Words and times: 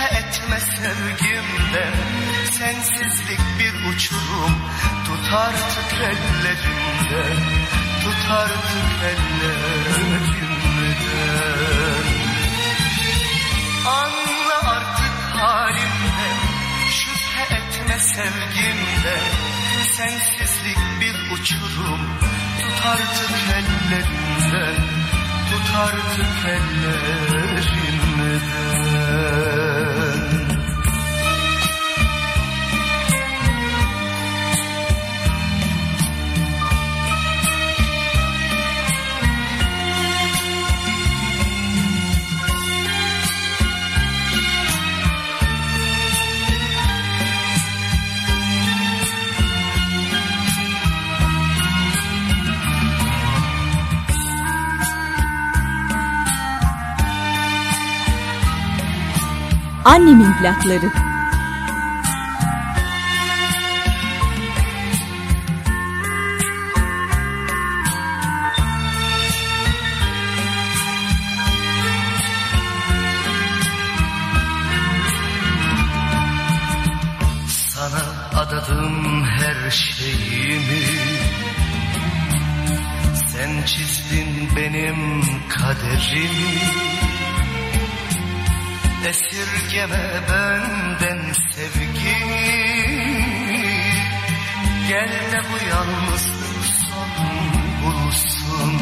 Şüphe 0.00 0.18
etme 0.18 0.60
sevgimden 0.60 1.94
Sensizlik 2.50 3.40
bir 3.58 3.90
uçurum. 3.90 4.62
Tut 5.06 5.32
artık 5.34 5.92
ellerimden 5.94 7.36
Tut 8.04 8.30
artık 8.30 8.90
ellerimden 9.04 10.40
Anla 13.86 14.70
artık 14.70 15.40
halimden 15.40 16.38
Şüphe 16.90 17.54
etme 17.54 17.98
sevgimden 17.98 19.24
Sensizlik 19.96 20.78
bir 21.00 21.32
uçurum. 21.34 22.00
Tut 22.60 22.86
artık 22.86 23.30
ellerimden 23.54 24.99
artık 25.76 26.44
ellerimden 26.46 27.70
Annemin 59.84 60.32
plakları. 60.40 61.09
Gel 94.90 95.08
de 95.08 95.40
bu 95.52 95.68
yalnızlık 95.70 96.64
son 96.90 97.26
bulsun 97.82 98.72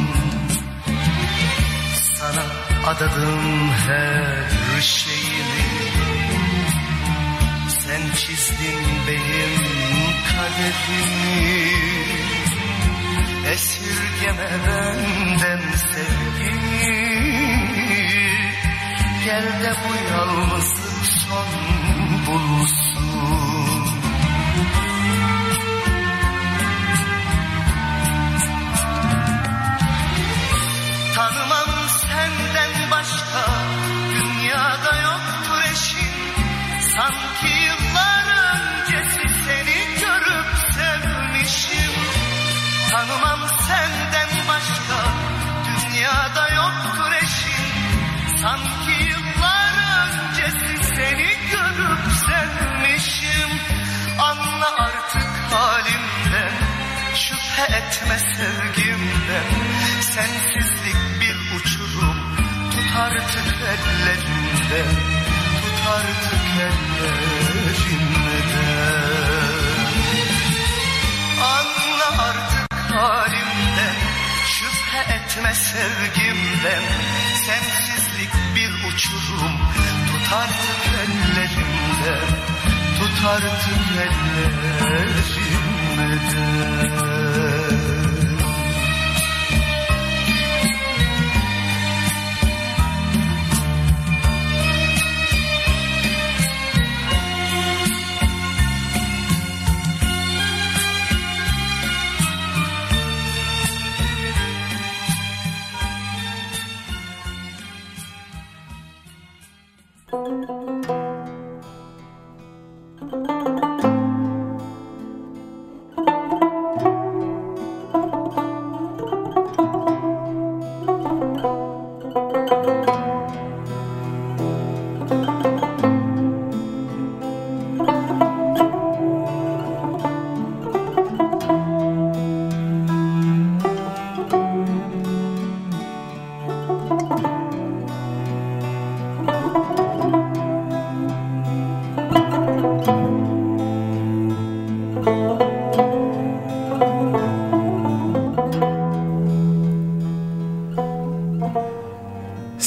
Sana 2.16 2.44
adadım 2.86 3.70
her 3.70 4.80
şeyimi 4.80 5.68
Sen 7.68 8.00
çizdin 8.16 8.86
benim 9.08 9.54
kaderimi. 10.30 11.72
Esirgeme 13.52 14.50
benden 14.66 15.60
sevgini. 15.92 17.08
Gel 19.24 19.44
de 19.44 19.74
bu 19.84 20.12
yalnızlık 20.12 21.06
son 21.06 21.46
bulsun 22.26 23.47
Şüphe 57.58 57.76
etme 57.76 58.18
sevgimden 58.18 59.48
Sensizlik 60.00 60.96
bir 61.20 61.36
uçurum. 61.56 62.18
Tut 62.70 62.96
artık 62.96 63.48
ellerimden 63.72 64.90
Tut 65.62 65.80
artık 65.96 66.46
ellerimden 66.60 67.18
Anla 71.42 72.22
artık 72.22 72.72
halimden 72.94 73.96
Şüphe 74.46 75.00
etme 75.14 75.54
sevgimden 75.54 76.82
Sensizlik 77.46 78.32
bir 78.54 78.70
uçurum. 78.88 79.54
Tut 80.08 80.32
artık 80.32 80.82
ellerimden 81.02 82.28
Tut 82.98 83.24
artık 83.24 83.78
ellerimden 86.12 88.07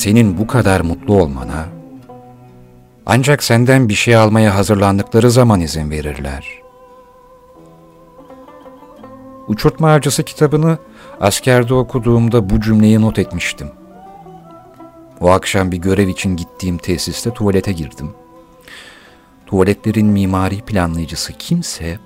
senin 0.02 0.38
bu 0.38 0.48
kadar 0.48 0.82
mutlu 0.82 1.22
olmana 1.22 1.66
ancak 3.06 3.44
senden 3.44 3.90
bir 3.90 3.94
şey 3.94 4.16
almaya 4.16 4.56
hazırlandıkları 4.56 5.32
zaman 5.32 5.62
izin 5.62 5.92
verirler. 5.92 6.62
Uçurtma 9.48 9.92
Avcısı 9.92 10.24
kitabını 10.24 10.78
askerde 11.20 11.74
okuduğumda 11.74 12.50
bu 12.50 12.62
cümleyi 12.62 13.02
not 13.02 13.20
etmiştim. 13.20 13.72
O 15.20 15.30
akşam 15.30 15.72
bir 15.72 15.78
görev 15.78 16.08
için 16.08 16.36
gittiğim 16.36 16.78
tesiste 16.78 17.34
tuvalete 17.34 17.72
girdim. 17.72 18.12
Tuvaletlerin 19.46 20.08
mimari 20.08 20.62
planlayıcısı 20.62 21.34
kimse 21.34 22.00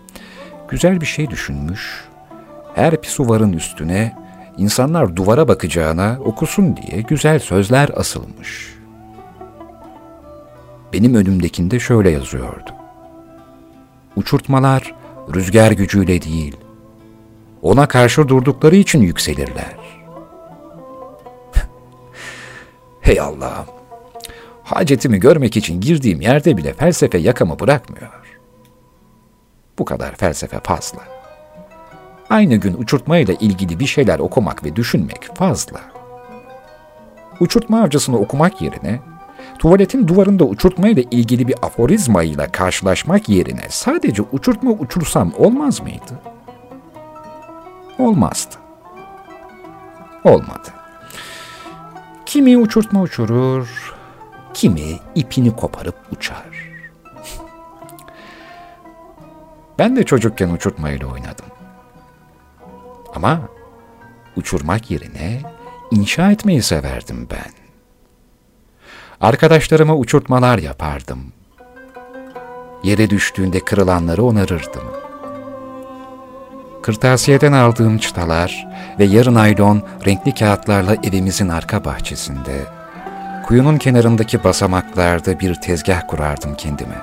güzel 0.69 1.01
bir 1.01 1.05
şey 1.05 1.29
düşünmüş. 1.29 2.05
Her 2.75 3.01
pisuvarın 3.01 3.53
üstüne 3.53 4.24
insanlar 4.57 5.15
duvara 5.15 5.47
bakacağına 5.47 6.19
okusun 6.25 6.77
diye 6.77 7.01
güzel 7.01 7.39
sözler 7.39 7.89
asılmış. 7.95 8.75
Benim 10.93 11.15
önümdekinde 11.15 11.79
şöyle 11.79 12.09
yazıyordu. 12.09 12.69
Uçurtmalar 14.15 14.95
rüzgar 15.33 15.71
gücüyle 15.71 16.21
değil, 16.21 16.55
ona 17.61 17.87
karşı 17.87 18.27
durdukları 18.27 18.75
için 18.75 19.01
yükselirler. 19.01 19.75
hey 23.01 23.19
Allah'ım, 23.19 23.65
hacetimi 24.63 25.19
görmek 25.19 25.57
için 25.57 25.81
girdiğim 25.81 26.21
yerde 26.21 26.57
bile 26.57 26.73
felsefe 26.73 27.17
yakamı 27.17 27.59
bırakmıyor. 27.59 28.37
Bu 29.79 29.85
kadar 29.85 30.15
felsefe 30.15 30.59
fazla. 30.63 31.14
Aynı 32.29 32.55
gün 32.55 32.73
uçurtmayla 32.73 33.33
ilgili 33.33 33.79
bir 33.79 33.85
şeyler 33.85 34.19
okumak 34.19 34.63
ve 34.63 34.75
düşünmek 34.75 35.35
fazla. 35.35 35.81
Uçurtma 37.39 37.81
avcısını 37.81 38.17
okumak 38.17 38.61
yerine, 38.61 38.99
tuvaletin 39.59 40.07
duvarında 40.07 40.43
uçurtmayla 40.43 41.03
ilgili 41.11 41.47
bir 41.47 41.55
aforizma 41.61 42.23
ile 42.23 42.47
karşılaşmak 42.51 43.29
yerine 43.29 43.65
sadece 43.69 44.21
uçurtma 44.31 44.71
uçursam 44.71 45.31
olmaz 45.37 45.81
mıydı? 45.81 46.19
Olmazdı. 47.99 48.55
Olmadı. 50.23 50.69
Kimi 52.25 52.57
uçurtma 52.57 53.01
uçurur, 53.01 53.93
kimi 54.53 54.99
ipini 55.15 55.55
koparıp 55.55 55.95
uçar. 56.11 56.71
Ben 59.79 59.95
de 59.95 60.03
çocukken 60.03 60.49
uçurtmayla 60.49 61.07
oynadım. 61.07 61.54
Ama 63.15 63.39
uçurmak 64.35 64.91
yerine 64.91 65.41
inşa 65.91 66.31
etmeyi 66.31 66.61
severdim 66.61 67.27
ben. 67.31 67.51
Arkadaşlarıma 69.21 69.95
uçurtmalar 69.95 70.57
yapardım. 70.57 71.19
Yere 72.83 73.09
düştüğünde 73.09 73.59
kırılanları 73.59 74.23
onarırdım. 74.23 74.83
Kırtasiyeden 76.81 77.51
aldığım 77.51 77.97
çıtalar 77.97 78.67
ve 78.99 79.05
yarı 79.05 79.33
naylon 79.33 79.83
renkli 80.05 80.33
kağıtlarla 80.33 80.95
evimizin 80.95 81.49
arka 81.49 81.85
bahçesinde, 81.85 82.65
kuyunun 83.45 83.77
kenarındaki 83.77 84.43
basamaklarda 84.43 85.39
bir 85.39 85.55
tezgah 85.55 86.07
kurardım 86.07 86.55
kendime. 86.55 86.95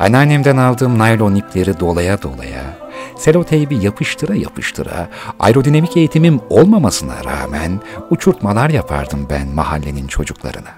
Anneannemden 0.00 0.56
aldığım 0.56 0.98
naylon 0.98 1.34
ipleri 1.34 1.80
dolaya 1.80 2.22
dolaya, 2.22 2.81
seloteybi 3.16 3.76
yapıştıra 3.76 4.34
yapıştıra, 4.34 5.08
aerodinamik 5.40 5.96
eğitimim 5.96 6.40
olmamasına 6.50 7.24
rağmen 7.24 7.80
uçurtmalar 8.10 8.70
yapardım 8.70 9.26
ben 9.30 9.48
mahallenin 9.48 10.06
çocuklarına. 10.06 10.70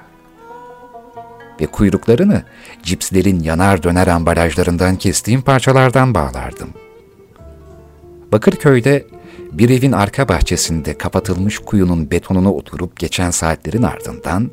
Ve 1.60 1.66
kuyruklarını 1.66 2.42
cipslerin 2.82 3.40
yanar 3.40 3.82
döner 3.82 4.06
ambalajlarından 4.06 4.96
kestiğim 4.96 5.42
parçalardan 5.42 6.14
bağlardım. 6.14 6.68
Bakırköy'de 8.32 9.06
bir 9.52 9.70
evin 9.70 9.92
arka 9.92 10.28
bahçesinde 10.28 10.98
kapatılmış 10.98 11.58
kuyunun 11.58 12.10
betonuna 12.10 12.52
oturup 12.52 12.98
geçen 12.98 13.30
saatlerin 13.30 13.82
ardından 13.82 14.50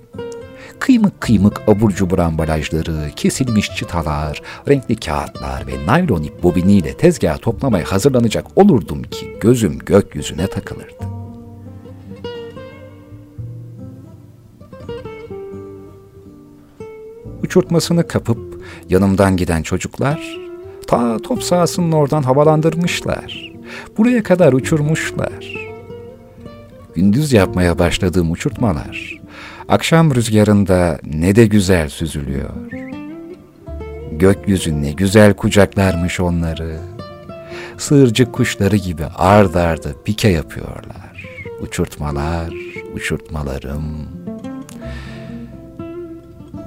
kıymık 0.82 1.22
kıymık 1.22 1.62
abur 1.68 1.92
cubur 1.92 2.20
ambalajları, 2.20 3.12
kesilmiş 3.16 3.76
çıtalar, 3.76 4.42
renkli 4.70 4.96
kağıtlar 4.96 5.68
ve 5.68 5.86
naylon 5.86 6.24
ip 6.24 6.44
bobiniyle 6.44 6.98
tezgaha 6.98 7.38
toplamaya 7.38 7.92
hazırlanacak 7.92 8.46
olurdum 8.56 9.04
ki 9.04 9.38
gözüm 9.42 9.80
gökyüzüne 9.80 10.48
takılırdı. 10.48 11.06
Uçurtmasını 17.44 18.08
kapıp 18.08 18.64
yanımdan 18.90 19.38
giden 19.38 19.64
çocuklar 19.64 20.38
ta 20.88 21.18
top 21.18 21.44
sahasının 21.44 21.92
oradan 21.92 22.24
havalandırmışlar. 22.24 23.52
Buraya 23.98 24.24
kadar 24.24 24.54
uçurmuşlar. 24.54 25.72
Gündüz 26.96 27.34
yapmaya 27.34 27.80
başladığım 27.80 28.32
uçurtmalar 28.32 29.21
Akşam 29.72 30.16
rüzgarında 30.16 31.00
ne 31.04 31.36
de 31.36 31.46
güzel 31.46 31.90
süzülüyor. 31.90 32.50
Gökyüzü 34.12 34.82
ne 34.82 34.92
güzel 34.92 35.34
kucaklarmış 35.34 36.20
onları. 36.20 36.80
Sığırcık 37.78 38.34
kuşları 38.34 38.76
gibi 38.76 39.06
ard 39.16 39.54
arda 39.54 39.90
pike 40.06 40.28
yapıyorlar. 40.28 41.28
Uçurtmalar, 41.62 42.54
uçurtmalarım. 42.96 43.84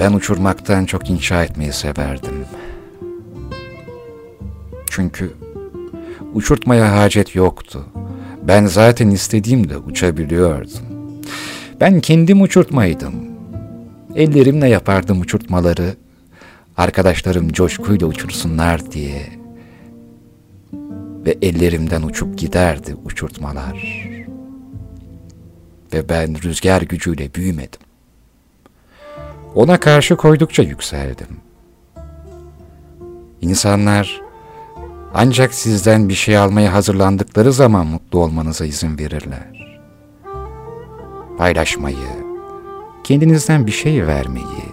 Ben 0.01 0.13
uçurmaktan 0.13 0.85
çok 0.85 1.11
inşa 1.11 1.45
etmeyi 1.45 1.73
severdim. 1.73 2.45
Çünkü 4.91 5.33
uçurtmaya 6.35 6.97
hacet 6.97 7.35
yoktu. 7.35 7.85
Ben 8.43 8.67
zaten 8.67 9.11
istediğimde 9.11 9.77
uçabiliyordum. 9.77 10.94
Ben 11.81 12.01
kendim 12.01 12.43
uçurtmaydım. 12.43 13.15
Ellerimle 14.15 14.69
yapardım 14.69 15.21
uçurtmaları. 15.21 15.97
Arkadaşlarım 16.77 17.53
coşkuyla 17.53 18.07
uçursunlar 18.07 18.93
diye. 18.93 19.27
Ve 21.27 21.39
ellerimden 21.43 22.03
uçup 22.03 22.39
giderdi 22.39 22.97
uçurtmalar. 23.05 24.09
Ve 25.93 26.09
ben 26.09 26.43
rüzgar 26.43 26.83
gücüyle 26.83 27.35
büyümedim. 27.35 27.81
Ona 29.55 29.81
karşı 29.81 30.17
koydukça 30.17 30.63
yükseldim. 30.63 31.37
İnsanlar 33.41 34.21
ancak 35.15 35.55
sizden 35.55 36.09
bir 36.09 36.15
şey 36.15 36.37
almaya 36.37 36.73
hazırlandıkları 36.73 37.53
zaman 37.53 37.87
mutlu 37.87 38.19
olmanıza 38.19 38.65
izin 38.65 38.99
verirler 38.99 39.64
paylaşmayı, 41.39 42.25
kendinizden 43.05 43.67
bir 43.67 43.73
şey 43.73 44.07
vermeyi, 44.07 44.65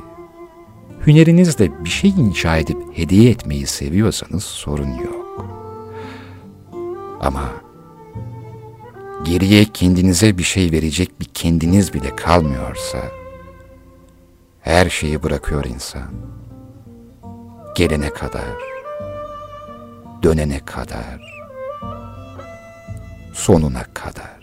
hünerinizle 1.07 1.85
bir 1.85 1.89
şey 1.89 2.09
inşa 2.09 2.57
edip 2.57 2.77
hediye 2.93 3.31
etmeyi 3.31 3.67
seviyorsanız 3.67 4.43
sorun 4.43 4.91
yok. 4.91 5.45
Ama 7.19 7.49
geriye 9.23 9.65
kendinize 9.65 10.37
bir 10.37 10.43
şey 10.43 10.71
verecek 10.71 11.19
bir 11.19 11.25
kendiniz 11.25 11.93
bile 11.93 12.15
kalmıyorsa, 12.15 12.97
her 14.61 14.89
şeyi 14.89 15.23
bırakıyor 15.23 15.65
insan. 15.65 16.11
Gelene 17.75 18.09
kadar, 18.09 18.57
dönene 20.23 20.59
kadar, 20.65 21.21
sonuna 23.33 23.83
kadar. 23.93 24.40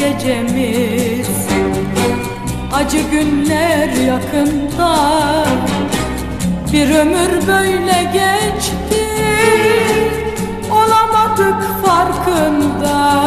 Gecemiz. 0.00 1.28
Acı 2.72 2.98
günler 3.10 3.88
yakında 3.88 4.96
Bir 6.72 6.90
ömür 6.90 7.46
böyle 7.46 8.10
geçti. 8.12 9.06
Olamadık 10.70 11.84
farkında. 11.86 13.22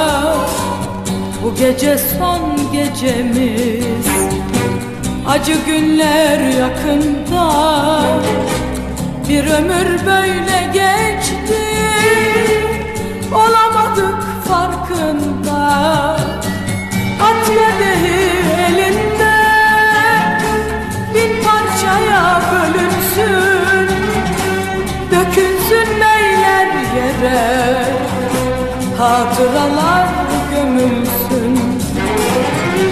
Bu 1.43 1.55
gece 1.55 1.97
son 1.97 2.71
gecemiz. 2.71 4.07
Acı 5.27 5.55
günler 5.65 6.39
yakında 6.39 7.51
Bir 9.29 9.45
ömür 9.45 10.05
böyle 10.05 10.71
geçti. 10.73 11.63
Olamadık 13.33 14.23
farkında 14.47 16.12
Hatıralar 29.03 30.07
gömülsün. 30.51 31.59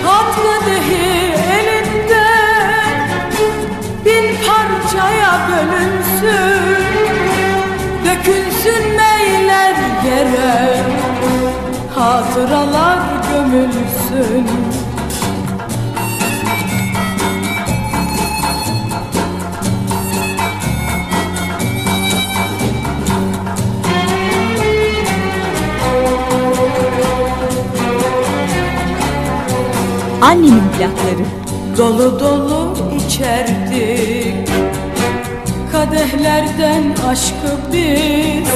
At 0.07 0.35
kadehi 0.35 1.33
elinde 1.57 2.27
Bin 4.05 4.25
parçaya 4.45 5.39
bölünsün. 5.49 6.85
Dökülsün 8.05 8.97
neyler 8.97 9.75
yere 10.05 10.83
Hatıralar 11.95 12.99
gömülsün 13.31 14.60
Annemin 30.21 30.63
plakları. 30.77 31.25
Dolu 31.77 32.19
dolu 32.19 32.77
içerdik. 32.95 34.49
Kadehlerden 35.71 36.83
aşkı 37.09 37.57
biz. 37.73 38.49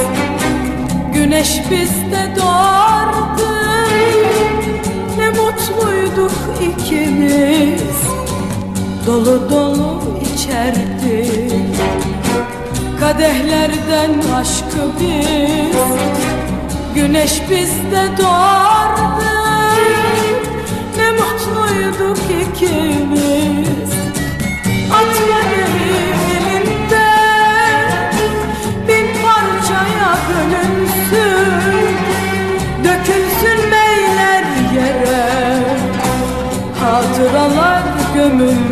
Güneş 1.14 1.60
bizde 1.70 2.36
doğardı. 2.36 3.52
Ne 5.18 5.28
mutluyduk 5.28 6.32
ikimiz. 6.60 7.82
Dolu 9.06 9.50
dolu 9.50 10.02
içerdik. 10.34 11.52
Kadehlerden 13.00 14.32
aşkı 14.34 14.90
biz. 15.00 15.76
Güneş 16.94 17.42
bizde 17.50 18.08
doğardı 18.22 19.25
mutluyduk 21.46 22.18
ikimiz. 22.18 23.92
At 24.92 25.16
kadehi 25.28 26.14
elinde 26.36 27.08
Bin 28.88 29.06
parçaya 29.22 30.16
bölünsün. 30.28 31.96
Dökülsün 32.84 33.70
beyler 33.72 34.44
yere. 34.74 35.26
Hatıralar 36.80 37.82
gömülsün 38.14 38.65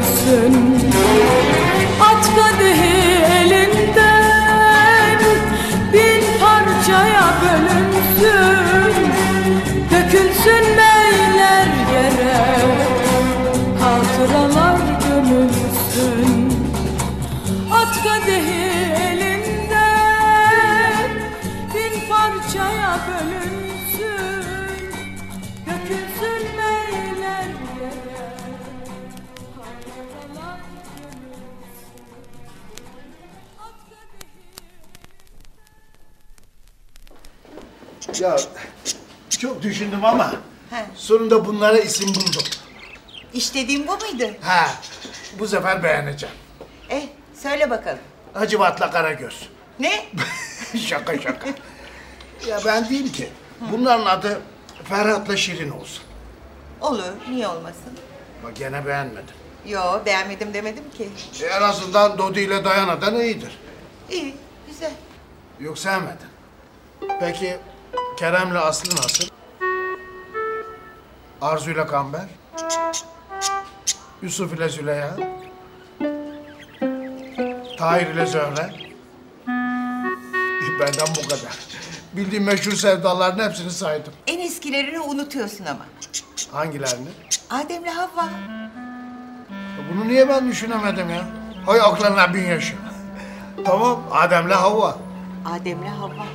düşündüm 39.64 40.04
ama 40.04 40.32
He. 40.70 40.84
sonunda 40.94 41.44
bunlara 41.46 41.78
isim 41.78 42.08
buldum. 42.08 42.42
İstediğin 43.32 43.86
bu 43.88 43.92
muydu? 43.96 44.34
Ha, 44.40 44.70
bu 45.38 45.48
sefer 45.48 45.82
beğeneceğim. 45.82 46.34
Eh, 46.90 47.02
söyle 47.42 47.70
bakalım. 47.70 47.98
Hacivat'la 48.34 48.90
Karagöz. 48.90 49.48
Ne? 49.78 50.06
şaka 50.88 51.18
şaka. 51.18 51.48
ya 52.48 52.60
ben 52.66 52.88
diyeyim 52.88 53.12
ki 53.12 53.28
bunların 53.72 54.06
adı 54.06 54.40
Ferhat'la 54.84 55.36
Şirin 55.36 55.70
olsun. 55.70 56.04
Olur, 56.80 57.12
niye 57.30 57.48
olmasın? 57.48 57.98
Bak 58.44 58.56
gene 58.56 58.86
beğenmedim. 58.86 59.34
Yo, 59.66 59.80
beğenmedim 60.06 60.54
demedim 60.54 60.84
ki. 60.98 61.08
E, 61.42 61.46
en 61.46 61.62
azından 61.62 62.18
Dodi 62.18 62.40
ile 62.40 62.64
Dayana'dan 62.64 63.20
iyidir. 63.20 63.58
İyi, 64.10 64.34
güzel. 64.66 64.92
Yok 65.60 65.78
sevmedin. 65.78 66.28
Peki 67.20 67.56
Kerem'le 68.18 68.54
Aslı 68.54 68.96
nasıl? 68.96 69.28
Arzu'yla 71.44 71.86
Kamber? 71.86 72.24
Yusuf 74.22 74.52
ile 74.52 74.68
Züleyha? 74.68 75.16
Tahir 77.78 78.06
ile 78.06 78.26
Zöhre? 78.26 78.70
Benden 80.80 81.08
bu 81.16 81.28
kadar. 81.28 81.58
Bildiğim 82.12 82.44
meşhur 82.44 82.72
sevdaların 82.72 83.48
hepsini 83.48 83.70
saydım. 83.70 84.12
En 84.26 84.38
eskilerini 84.38 85.00
unutuyorsun 85.00 85.64
ama. 85.64 85.86
Hangilerini? 86.52 87.08
Adem'le 87.50 87.86
Havva. 87.88 88.28
Bunu 89.92 90.08
niye 90.08 90.28
ben 90.28 90.48
düşünemedim 90.48 91.10
ya? 91.10 91.24
Hay 91.66 91.80
aklına 91.80 92.34
bin 92.34 92.46
yaşa. 92.46 92.74
tamam, 93.64 94.00
Adem'le 94.10 94.50
Havva. 94.50 94.98
Adem'le 95.44 95.88
Havva. 95.88 96.26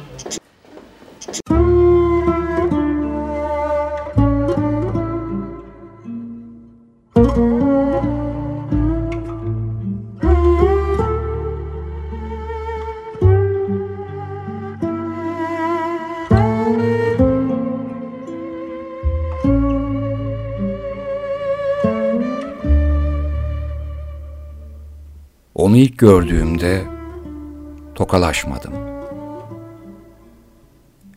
İlk 25.79 25.97
gördüğümde 25.97 26.83
tokalaşmadım. 27.95 28.73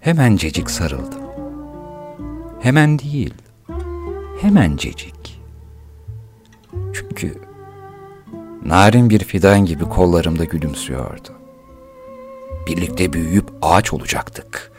Hemencecik 0.00 0.70
sarıldım. 0.70 1.22
Hemen 2.60 2.98
değil, 2.98 3.34
hemencecik. 4.40 5.40
Çünkü 6.92 7.34
narin 8.64 9.10
bir 9.10 9.24
fidan 9.24 9.64
gibi 9.64 9.84
kollarımda 9.84 10.44
gülümsüyordu. 10.44 11.32
Birlikte 12.66 13.12
büyüyüp 13.12 13.50
ağaç 13.62 13.92
olacaktık. 13.92 14.72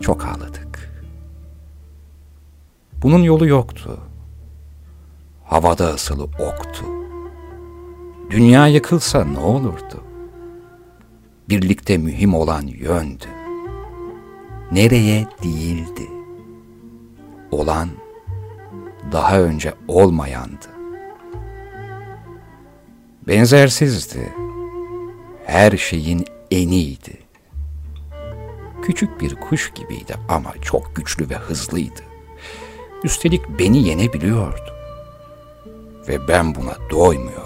Çok 0.00 0.24
ağladık. 0.24 1.02
Bunun 3.02 3.22
yolu 3.22 3.46
yoktu. 3.46 4.00
Havada 5.44 5.86
asılı 5.86 6.24
oktu. 6.24 6.95
Dünya 8.30 8.66
yıkılsa 8.66 9.24
ne 9.24 9.38
olurdu? 9.38 10.04
Birlikte 11.48 11.98
mühim 11.98 12.34
olan 12.34 12.66
yöndü. 12.66 13.24
Nereye 14.72 15.26
değildi. 15.42 16.08
Olan 17.50 17.88
daha 19.12 19.40
önce 19.40 19.74
olmayandı. 19.88 20.66
Benzersizdi. 23.28 24.32
Her 25.44 25.76
şeyin 25.76 26.24
eniydi. 26.50 27.18
Küçük 28.82 29.20
bir 29.20 29.34
kuş 29.34 29.72
gibiydi 29.74 30.14
ama 30.28 30.52
çok 30.62 30.96
güçlü 30.96 31.30
ve 31.30 31.34
hızlıydı. 31.34 32.02
Üstelik 33.04 33.58
beni 33.58 33.88
yenebiliyordu. 33.88 34.72
Ve 36.08 36.28
ben 36.28 36.54
buna 36.54 36.76
doymuyordum. 36.90 37.45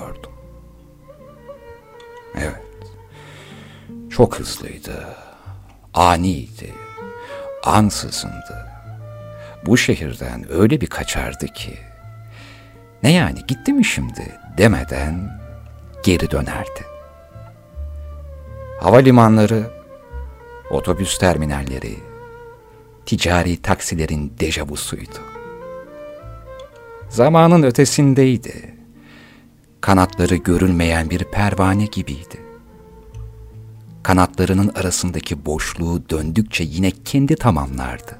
Çok 4.10 4.38
hızlıydı. 4.38 5.06
Aniydi. 5.94 6.74
Ansızındı. 7.64 8.66
Bu 9.66 9.76
şehirden 9.76 10.52
öyle 10.52 10.80
bir 10.80 10.86
kaçardı 10.86 11.46
ki. 11.46 11.78
Ne 13.02 13.12
yani 13.12 13.40
gitti 13.48 13.72
mi 13.72 13.84
şimdi 13.84 14.38
demeden 14.58 15.40
geri 16.04 16.30
dönerdi. 16.30 16.84
Havalimanları, 18.80 19.70
otobüs 20.70 21.18
terminalleri, 21.18 21.96
ticari 23.06 23.62
taksilerin 23.62 24.32
dejavusuydu. 24.40 25.18
Zamanın 27.08 27.62
ötesindeydi. 27.62 28.74
Kanatları 29.80 30.36
görülmeyen 30.36 31.10
bir 31.10 31.24
pervane 31.24 31.86
gibiydi. 31.86 32.49
Kanatlarının 34.02 34.72
arasındaki 34.74 35.46
boşluğu 35.46 36.10
döndükçe 36.10 36.64
yine 36.64 36.90
kendi 36.90 37.36
tamamlardı. 37.36 38.18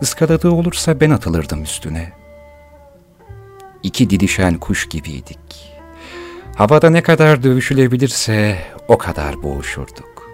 Iskaladığı 0.00 0.50
olursa 0.50 1.00
ben 1.00 1.10
atılırdım 1.10 1.62
üstüne. 1.62 2.12
İki 3.82 4.10
didişen 4.10 4.58
kuş 4.58 4.88
gibiydik. 4.88 5.72
Havada 6.56 6.90
ne 6.90 7.02
kadar 7.02 7.42
dövüşülebilirse 7.42 8.58
o 8.88 8.98
kadar 8.98 9.42
boğuşurduk. 9.42 10.30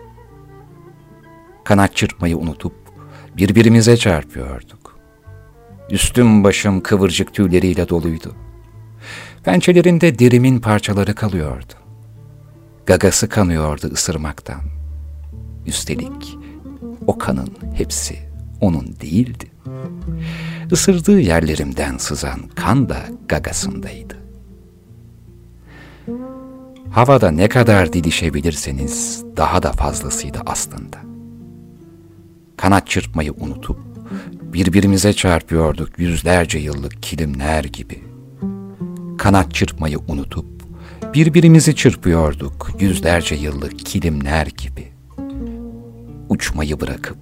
Kanat 1.65 1.97
çırpmayı 1.97 2.39
unutup 2.39 2.75
birbirimize 3.37 3.97
çarpıyorduk. 3.97 4.99
Üstüm 5.91 6.45
başım 6.45 6.81
kıvırcık 6.81 7.35
tüyleriyle 7.35 7.89
doluydu. 7.89 8.35
Pençelerinde 9.45 10.19
derimin 10.19 10.61
parçaları 10.61 11.15
kalıyordu. 11.15 11.82
Gagası 12.87 13.29
kanıyordu 13.29 13.87
ısırmaktan. 13.93 14.61
Üstelik 15.67 16.39
o 17.07 17.19
kanın 17.19 17.49
hepsi 17.75 18.19
onun 18.61 18.97
değildi. 19.01 19.47
Isırdığı 20.71 21.21
yerlerimden 21.21 21.97
sızan 21.97 22.41
kan 22.55 22.89
da 22.89 22.99
gagasındaydı. 23.29 24.15
Havada 26.91 27.31
ne 27.31 27.49
kadar 27.49 27.93
didişebilirseniz 27.93 29.25
daha 29.37 29.63
da 29.63 29.73
fazlasıydı 29.73 30.39
aslında. 30.47 30.99
Kanat 32.57 32.87
çırpmayı 32.87 33.33
unutup 33.33 33.79
birbirimize 34.43 35.13
çarpıyorduk 35.13 35.99
yüzlerce 35.99 36.59
yıllık 36.59 37.03
kilimler 37.03 37.65
gibi. 37.65 38.05
Kanat 39.19 39.55
çırpmayı 39.55 39.99
unutup 40.09 40.52
birbirimizi 41.15 41.77
çırpıyorduk 41.77 42.71
yüzlerce 42.81 43.35
yıllık 43.35 43.79
kilimler 43.79 44.47
gibi. 44.47 44.93
Uçmayı 46.29 46.81
bırakıp 46.81 47.19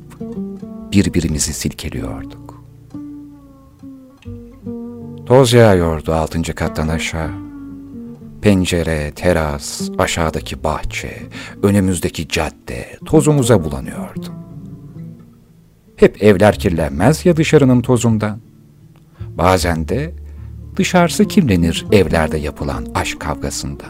birbirimizi 0.93 1.53
silkeliyorduk. 1.53 2.65
Toz 5.27 5.53
yağıyordu 5.53 6.13
altıncı 6.13 6.55
kattan 6.55 6.89
aşağı. 6.89 7.31
Pencere, 8.43 9.13
teras, 9.17 9.91
aşağıdaki 9.99 10.65
bahçe, 10.65 11.23
önümüzdeki 11.63 12.29
cadde 12.29 12.99
tozumuza 13.07 13.65
bulanıyordu. 13.65 14.33
Hep 15.97 16.23
evler 16.23 16.59
kirlenmez 16.59 17.27
ya 17.27 17.37
dışarının 17.37 17.81
tozundan. 17.81 18.41
Bazen 19.39 19.89
de 19.89 20.15
dışarısı 20.81 21.29
kirlenir 21.29 21.87
evlerde 21.93 22.39
yapılan 22.39 22.87
aşk 22.95 23.21
kavgasında. 23.21 23.85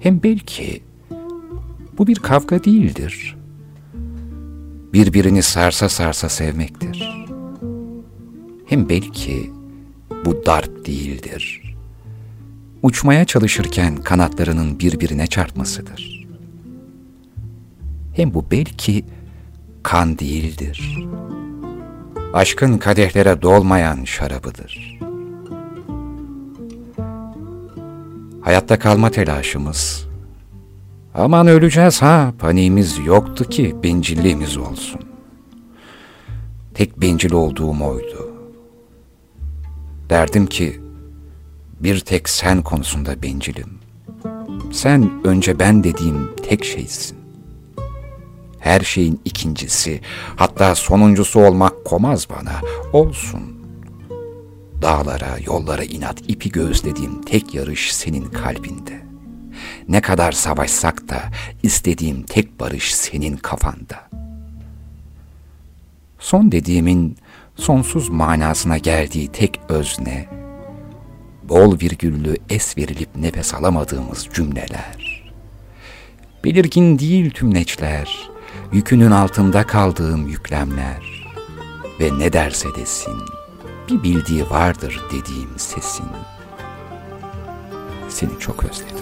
Hem 0.00 0.22
belki 0.22 0.82
bu 1.98 2.06
bir 2.06 2.16
kavga 2.16 2.64
değildir. 2.64 3.36
Birbirini 4.92 5.42
sarsa 5.42 5.88
sarsa 5.88 6.28
sevmektir. 6.28 7.26
Hem 8.66 8.88
belki 8.88 9.50
bu 10.24 10.46
darp 10.46 10.86
değildir. 10.86 11.74
Uçmaya 12.82 13.24
çalışırken 13.24 13.96
kanatlarının 13.96 14.78
birbirine 14.78 15.26
çarpmasıdır. 15.26 16.26
Hem 18.16 18.34
bu 18.34 18.44
belki 18.50 19.04
kan 19.82 20.18
değildir. 20.18 20.98
Aşkın 22.34 22.78
kadehlere 22.78 23.42
dolmayan 23.42 24.04
şarabıdır. 24.04 24.98
Hayatta 28.40 28.78
kalma 28.78 29.10
telaşımız. 29.10 30.08
Aman 31.14 31.46
öleceğiz 31.46 32.02
ha, 32.02 32.32
paniğimiz 32.38 32.98
yoktu 33.06 33.44
ki 33.48 33.76
bencilliğimiz 33.82 34.56
olsun. 34.56 35.00
Tek 36.74 37.00
bencil 37.00 37.32
olduğum 37.32 37.84
oydu. 37.84 38.30
Derdim 40.10 40.46
ki, 40.46 40.80
bir 41.80 42.00
tek 42.00 42.28
sen 42.28 42.62
konusunda 42.62 43.22
bencilim. 43.22 43.78
Sen 44.72 45.10
önce 45.24 45.58
ben 45.58 45.84
dediğim 45.84 46.36
tek 46.48 46.64
şeysin. 46.64 47.19
Her 48.60 48.80
şeyin 48.80 49.20
ikincisi, 49.24 50.00
hatta 50.36 50.74
sonuncusu 50.74 51.40
olmak 51.40 51.84
komaz 51.84 52.28
bana. 52.30 52.60
Olsun. 52.92 53.60
Dağlara, 54.82 55.38
yollara 55.46 55.84
inat 55.84 56.20
ipi 56.28 56.50
gözlediğim 56.50 57.22
tek 57.22 57.54
yarış 57.54 57.94
senin 57.94 58.24
kalbinde. 58.24 59.00
Ne 59.88 60.00
kadar 60.00 60.32
savaşsak 60.32 61.08
da 61.08 61.22
istediğim 61.62 62.22
tek 62.22 62.60
barış 62.60 62.94
senin 62.94 63.36
kafanda. 63.36 64.10
Son 66.18 66.52
dediğimin 66.52 67.16
sonsuz 67.56 68.08
manasına 68.08 68.78
geldiği 68.78 69.28
tek 69.28 69.60
özne, 69.68 70.28
bol 71.42 71.80
virgüllü 71.80 72.36
es 72.50 72.78
verilip 72.78 73.16
nefes 73.16 73.54
alamadığımız 73.54 74.28
cümleler. 74.34 75.30
Belirgin 76.44 76.98
değil 76.98 77.30
tümleçler, 77.30 78.30
yükünün 78.72 79.10
altında 79.10 79.66
kaldığım 79.66 80.28
yüklemler 80.28 81.26
ve 82.00 82.18
ne 82.18 82.32
derse 82.32 82.74
desin, 82.74 83.18
bir 83.88 84.02
bildiği 84.02 84.50
vardır 84.50 85.00
dediğim 85.12 85.50
sesin. 85.56 86.06
Seni 88.08 88.38
çok 88.38 88.64
özledim. 88.64 88.96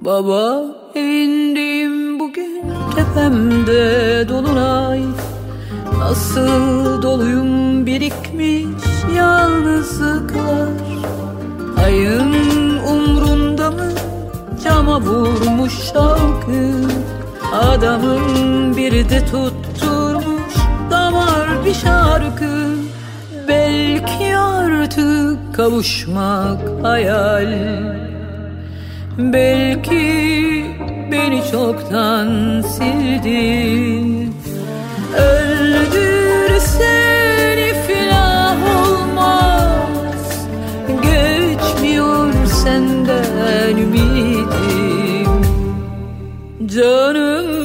Baba 0.00 0.64
evindeyim 0.94 2.20
bugün 2.20 2.62
tepemde 2.94 4.28
dolunay 4.28 5.00
Nasıl 6.10 7.02
doluyum 7.02 7.86
birikmiş 7.86 8.84
yalnızlıklar. 9.16 10.68
Ayın 11.84 12.32
umrunda 12.78 13.70
mı? 13.70 13.92
Cama 14.64 15.00
vurmuş 15.00 15.72
şalkı 15.92 16.72
Adamın 17.52 18.76
biri 18.76 19.10
de 19.10 19.24
tutturmuş 19.24 20.54
damar 20.90 21.64
bir 21.64 21.74
şarkı. 21.74 22.74
Belki 23.48 24.36
artık 24.36 25.54
kavuşmak 25.54 26.60
hayal. 26.82 27.52
Belki 29.18 30.64
beni 31.12 31.42
çoktan 31.50 32.60
sildi 32.60 34.29
Canımdan 46.70 47.59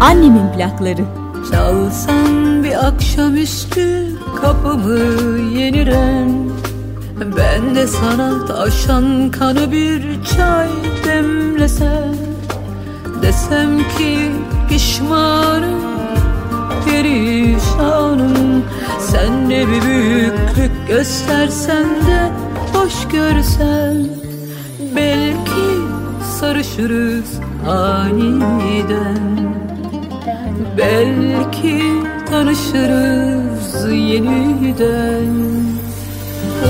Annemin 0.00 0.52
plakları. 0.56 1.04
Çalsan 1.50 2.64
bir 2.64 2.86
akşamüstü 2.86 4.06
kapımı 4.40 5.38
yeniren. 5.58 6.50
Ben 7.36 7.74
de 7.74 7.86
sana 7.86 8.46
taşan 8.46 9.30
kanı 9.30 9.72
bir 9.72 10.02
çay 10.24 10.68
demlesem. 11.04 12.14
Desem 13.22 13.78
ki 13.78 14.18
pişmanım, 14.68 15.80
perişanım 16.84 18.64
Sen 19.00 19.50
de 19.50 19.66
bir 19.68 19.82
büyüklük 19.82 20.88
göstersen 20.88 21.84
de 21.84 22.30
hoş 22.72 23.08
görsen. 23.12 24.06
Belki 24.96 25.80
sarışırız 26.40 27.40
aniden 27.68 29.49
Belki 30.80 31.82
tanışırız 32.30 33.92
yeniden. 33.92 35.34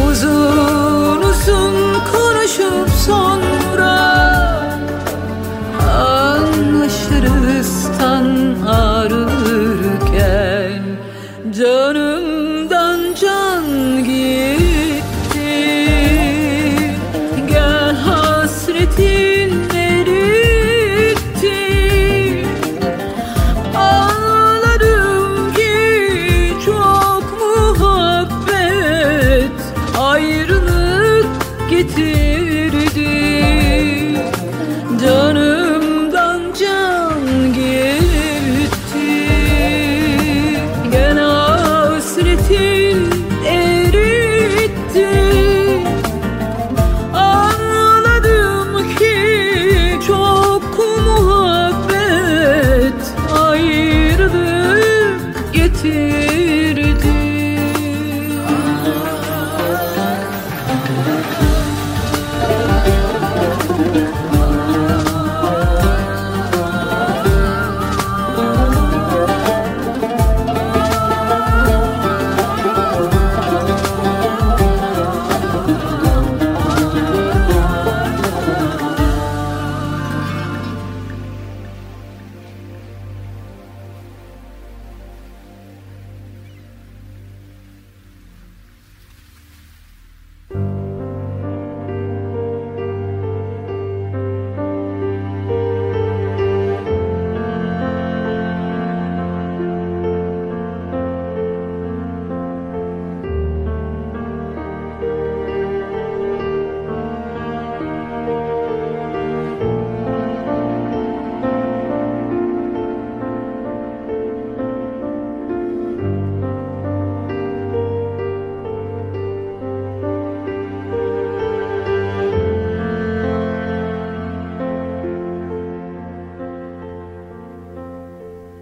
Uzun 0.09 1.23
uzun 1.23 1.75
konuşup 2.13 2.89
sonra 3.07 4.40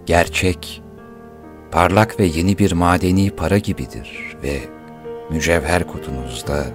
Gerçek, 0.09 0.83
parlak 1.71 2.19
ve 2.19 2.25
yeni 2.25 2.57
bir 2.57 2.71
madeni 2.71 3.31
para 3.31 3.57
gibidir 3.57 4.37
ve 4.43 4.59
mücevher 5.31 5.87
kutunuzda 5.87 6.65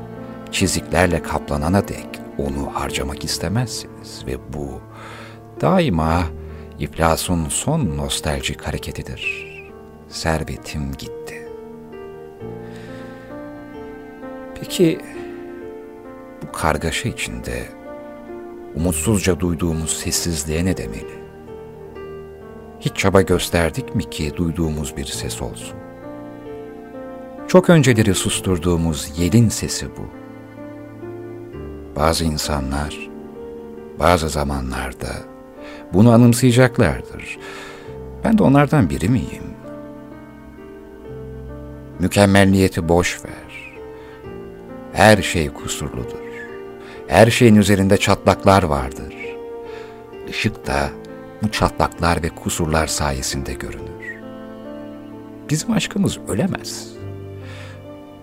çiziklerle 0.53 1.23
kaplanana 1.23 1.89
dek 1.89 2.07
onu 2.39 2.71
harcamak 2.75 3.25
istemezsiniz 3.25 4.27
ve 4.27 4.53
bu 4.53 4.81
daima 5.61 6.25
iflasın 6.79 7.49
son 7.49 7.97
nostaljik 7.97 8.63
hareketidir. 8.63 9.47
Servetim 10.09 10.93
gitti. 10.93 11.49
Peki 14.55 15.01
bu 16.43 16.53
kargaşa 16.53 17.09
içinde 17.09 17.69
umutsuzca 18.75 19.41
duyduğumuz 19.41 19.97
sessizliğe 19.97 20.65
ne 20.65 20.77
demeli? 20.77 21.24
Hiç 22.85 22.97
çaba 22.97 23.23
gösterdik 23.23 23.95
mi 23.95 24.11
ki 24.11 24.33
duyduğumuz 24.37 24.97
bir 24.97 25.05
ses 25.05 25.43
olsun? 25.43 25.77
Çok 27.49 27.71
önceleri 27.71 28.15
susturduğumuz 28.15 29.19
yelin 29.19 29.49
sesi 29.49 29.87
bu. 29.97 30.09
Bazı 31.97 32.25
insanlar 32.25 33.11
bazı 33.99 34.29
zamanlarda 34.29 35.09
bunu 35.93 36.13
anımsayacaklardır. 36.13 37.39
Ben 38.25 38.39
de 38.39 38.43
onlardan 38.43 38.91
biri 38.91 39.09
miyim? 39.09 39.45
Mükemmelliyeti 41.99 42.89
boş 42.89 43.25
ver. 43.25 43.75
Her 44.93 45.23
şey 45.23 45.51
kusurludur. 45.51 46.25
Her 47.07 47.31
şeyin 47.31 47.57
üzerinde 47.57 47.97
çatlaklar 47.97 48.63
vardır. 48.63 49.15
Işık 50.29 50.67
da 50.67 50.91
bu 51.45 51.51
çatlaklar 51.51 52.23
ve 52.23 52.29
kusurlar 52.29 52.87
sayesinde 52.87 53.53
görünür. 53.53 54.23
Bizim 55.51 55.73
aşkımız 55.73 56.19
ölemez. 56.29 56.89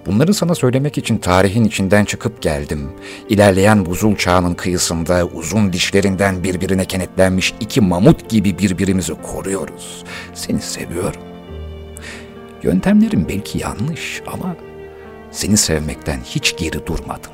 Bunları 0.06 0.34
sana 0.34 0.56
söylemek 0.56 0.98
için 0.98 1.18
tarihin 1.18 1.64
içinden 1.64 2.06
çıkıp 2.06 2.42
geldim. 2.42 2.92
İlerleyen 3.30 3.86
buzul 3.86 4.16
çağının 4.16 4.54
kıyısında 4.54 5.26
uzun 5.26 5.74
dişlerinden 5.74 6.44
birbirine 6.44 6.86
kenetlenmiş 6.86 7.54
iki 7.60 7.82
mamut 7.82 8.30
gibi 8.30 8.60
birbirimizi 8.60 9.14
koruyoruz. 9.14 10.04
Seni 10.34 10.62
seviyorum. 10.62 11.22
Yöntemlerim 12.64 13.26
belki 13.30 13.60
yanlış 13.60 14.22
ama 14.28 14.56
seni 15.32 15.58
sevmekten 15.58 16.20
hiç 16.26 16.58
geri 16.58 16.88
durmadım. 16.88 17.32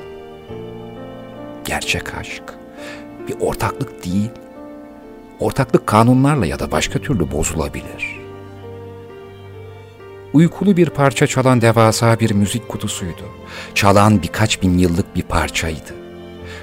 Gerçek 1.65 2.15
aşk 2.15 2.43
bir 3.27 3.35
ortaklık 3.39 4.05
değil, 4.05 4.31
ortaklık 5.39 5.87
kanunlarla 5.87 6.45
ya 6.45 6.59
da 6.59 6.71
başka 6.71 6.99
türlü 6.99 7.31
bozulabilir. 7.31 8.17
Uykulu 10.33 10.77
bir 10.77 10.89
parça 10.89 11.27
çalan 11.27 11.61
devasa 11.61 12.19
bir 12.19 12.31
müzik 12.31 12.69
kutusuydu. 12.69 13.23
Çalan 13.75 14.21
birkaç 14.21 14.61
bin 14.61 14.77
yıllık 14.77 15.15
bir 15.15 15.21
parçaydı. 15.21 15.93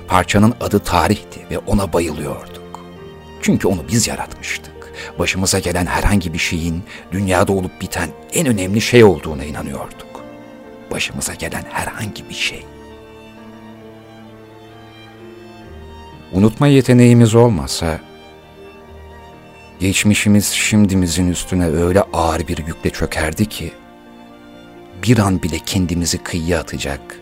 Parçanın 0.08 0.54
adı 0.60 0.78
tarihti 0.78 1.40
ve 1.50 1.58
ona 1.58 1.92
bayılıyorduk. 1.92 2.80
Çünkü 3.42 3.68
onu 3.68 3.84
biz 3.92 4.08
yaratmıştık. 4.08 4.92
Başımıza 5.18 5.58
gelen 5.58 5.86
herhangi 5.86 6.32
bir 6.32 6.38
şeyin 6.38 6.82
dünyada 7.12 7.52
olup 7.52 7.80
biten 7.80 8.08
en 8.32 8.46
önemli 8.46 8.80
şey 8.80 9.04
olduğuna 9.04 9.44
inanıyorduk. 9.44 10.24
Başımıza 10.90 11.34
gelen 11.34 11.64
herhangi 11.70 12.28
bir 12.28 12.34
şey. 12.34 12.64
Unutma 16.32 16.66
yeteneğimiz 16.66 17.34
olmasa 17.34 18.00
Geçmişimiz 19.80 20.48
şimdimizin 20.48 21.28
üstüne 21.30 21.66
öyle 21.66 22.02
ağır 22.12 22.48
bir 22.48 22.58
yükle 22.58 22.90
çökerdi 22.90 23.46
ki, 23.46 23.72
bir 25.02 25.18
an 25.18 25.42
bile 25.42 25.58
kendimizi 25.58 26.18
kıyıya 26.18 26.60
atacak, 26.60 27.20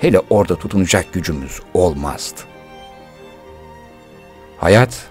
hele 0.00 0.20
orada 0.30 0.56
tutunacak 0.56 1.12
gücümüz 1.12 1.60
olmazdı. 1.74 2.40
Hayat, 4.58 5.10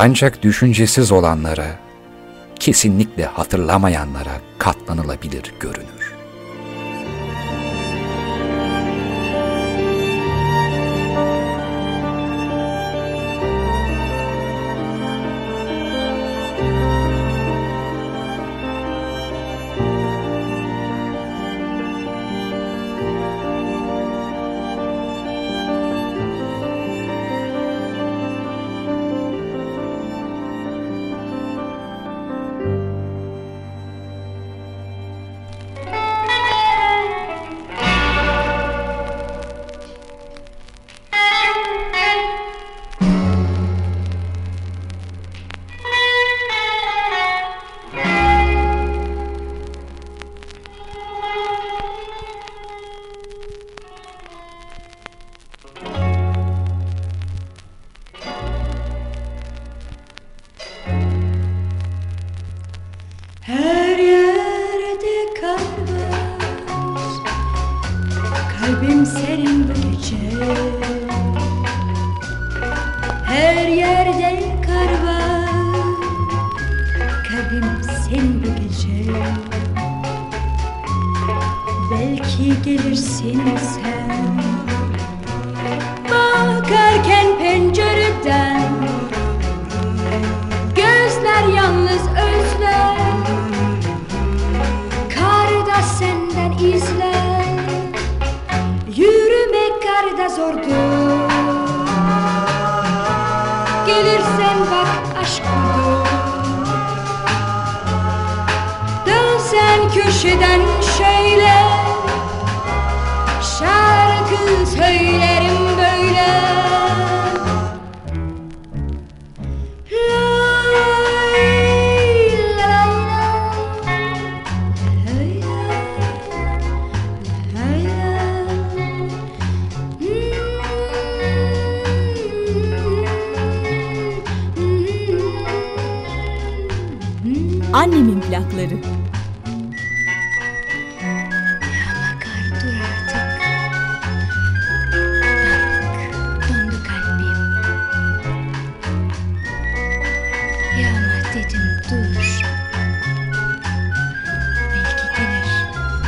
Ancak 0.00 0.42
düşüncesiz 0.42 1.12
olanlara, 1.12 1.78
kesinlikle 2.60 3.24
hatırlamayanlara 3.24 4.40
katlanılabilir 4.58 5.52
görünür. 5.60 5.97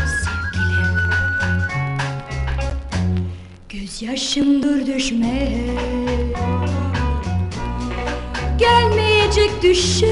Sevgilim. 0.07 1.01
Gözyaşım 3.69 4.63
dur 4.63 4.87
düşme. 4.87 5.49
Gelmeyecek 8.59 9.63
düşünme. 9.63 10.10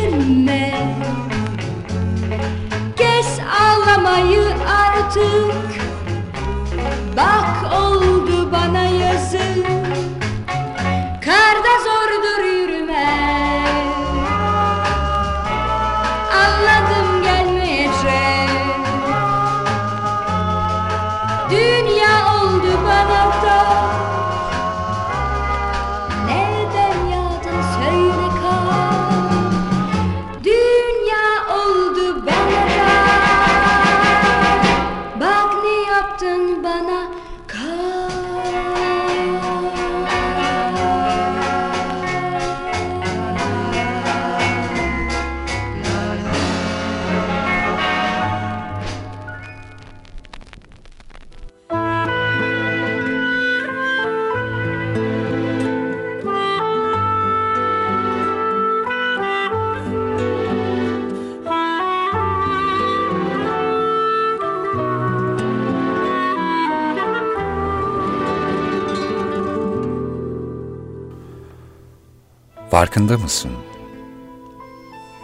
Farkında 72.99 73.19
mısın? 73.19 73.51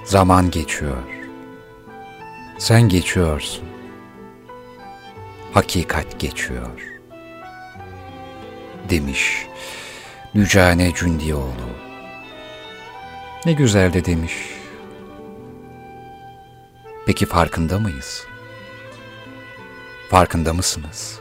Zaman 0.05 0.51
geçiyor. 0.51 1.03
Sen 2.59 2.89
geçiyorsun. 2.89 3.65
Hakikat 5.53 6.21
geçiyor. 6.21 6.81
Demiş 8.91 9.47
Dücane 10.35 10.95
Cündioğlu. 10.95 11.71
Ne 13.47 13.53
güzel 13.53 13.93
de 13.93 14.05
demiş. 14.05 14.35
Peki 17.07 17.27
farkında 17.27 17.79
mıyız? 17.79 18.27
Farkında 20.11 20.55
mısınız? 20.55 21.21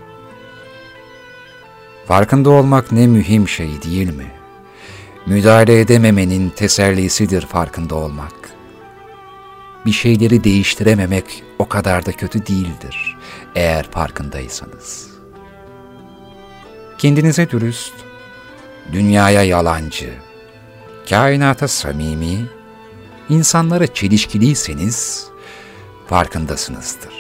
Farkında 2.08 2.50
olmak 2.50 2.92
ne 2.92 3.08
mühim 3.08 3.48
şey 3.48 3.82
değil 3.82 4.14
mi? 4.14 4.43
Müdahale 5.26 5.80
edememenin 5.80 6.50
tesellisidir 6.50 7.42
farkında 7.42 7.96
olmak. 7.96 8.34
Bir 9.86 9.92
şeyleri 9.92 10.44
değiştirememek 10.44 11.44
o 11.60 11.70
kadar 11.70 12.06
da 12.06 12.12
kötü 12.12 12.48
değildir 12.48 13.18
eğer 13.56 13.92
farkındaysanız. 13.92 15.08
Kendinize 16.98 17.50
dürüst, 17.50 17.94
dünyaya 18.94 19.44
yalancı, 19.44 20.14
kainata 21.10 21.68
samimi, 21.68 22.46
insanlara 23.30 23.88
çelişkiliyseniz 23.88 25.28
farkındasınızdır. 26.08 27.14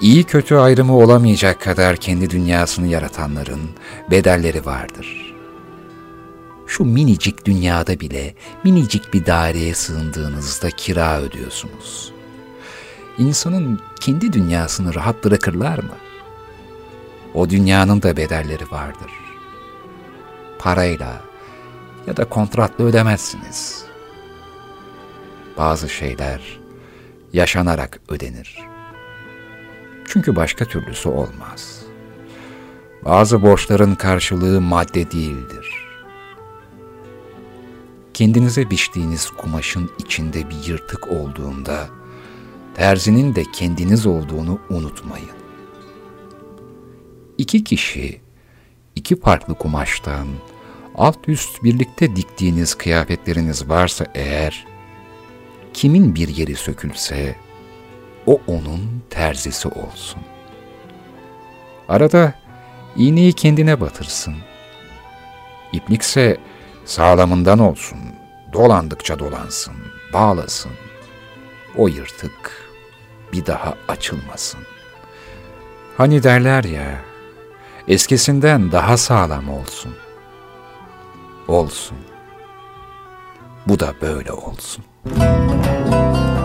İyi 0.00 0.24
kötü 0.24 0.54
ayrımı 0.54 0.96
olamayacak 0.96 1.60
kadar 1.60 1.96
kendi 1.96 2.30
dünyasını 2.30 2.86
yaratanların 2.86 3.70
bedelleri 4.10 4.66
vardır. 4.66 5.23
Şu 6.66 6.84
minicik 6.84 7.46
dünyada 7.46 8.00
bile 8.00 8.34
minicik 8.64 9.14
bir 9.14 9.26
daireye 9.26 9.74
sığındığınızda 9.74 10.70
kira 10.70 11.20
ödüyorsunuz. 11.20 12.12
İnsanın 13.18 13.80
kendi 14.00 14.32
dünyasını 14.32 14.94
rahat 14.94 15.24
bırakırlar 15.24 15.78
mı? 15.78 15.94
O 17.34 17.50
dünyanın 17.50 18.02
da 18.02 18.16
bedelleri 18.16 18.70
vardır. 18.70 19.10
Parayla 20.58 21.22
ya 22.06 22.16
da 22.16 22.24
kontratla 22.24 22.84
ödemezsiniz. 22.84 23.84
Bazı 25.58 25.88
şeyler 25.88 26.60
yaşanarak 27.32 28.00
ödenir. 28.08 28.58
Çünkü 30.06 30.36
başka 30.36 30.64
türlüsü 30.64 31.08
olmaz. 31.08 31.82
Bazı 33.04 33.42
borçların 33.42 33.94
karşılığı 33.94 34.60
madde 34.60 35.10
değildir. 35.10 35.63
Kendinize 38.14 38.70
biçtiğiniz 38.70 39.30
kumaşın 39.30 39.90
içinde 39.98 40.50
bir 40.50 40.68
yırtık 40.68 41.08
olduğunda, 41.08 41.88
terzinin 42.74 43.34
de 43.34 43.42
kendiniz 43.52 44.06
olduğunu 44.06 44.60
unutmayın. 44.70 45.36
İki 47.38 47.64
kişi, 47.64 48.20
iki 48.94 49.20
farklı 49.20 49.54
kumaştan, 49.54 50.26
alt 50.94 51.28
üst 51.28 51.64
birlikte 51.64 52.16
diktiğiniz 52.16 52.74
kıyafetleriniz 52.74 53.68
varsa 53.68 54.06
eğer, 54.14 54.66
kimin 55.72 56.14
bir 56.14 56.28
yeri 56.28 56.56
sökülse, 56.56 57.36
o 58.26 58.40
onun 58.46 59.02
terzisi 59.10 59.68
olsun. 59.68 60.22
Arada 61.88 62.34
iğneyi 62.96 63.32
kendine 63.32 63.80
batırsın. 63.80 64.34
İplikse 65.72 66.38
sağlamından 66.84 67.58
olsun, 67.58 67.98
dolandıkça 68.52 69.18
dolansın, 69.18 69.74
bağlasın. 70.12 70.72
O 71.76 71.88
yırtık 71.88 72.68
bir 73.32 73.46
daha 73.46 73.74
açılmasın. 73.88 74.60
Hani 75.96 76.22
derler 76.22 76.64
ya, 76.64 77.00
eskisinden 77.88 78.72
daha 78.72 78.96
sağlam 78.96 79.48
olsun. 79.48 79.94
Olsun. 81.48 81.98
Bu 83.66 83.80
da 83.80 83.94
böyle 84.02 84.32
olsun. 84.32 84.84
Sesin 85.04 86.43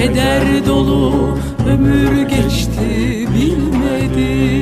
Keder 0.00 0.66
dolu 0.66 1.38
ömür 1.68 2.22
geçti 2.22 3.28
bilmedim 3.34 4.59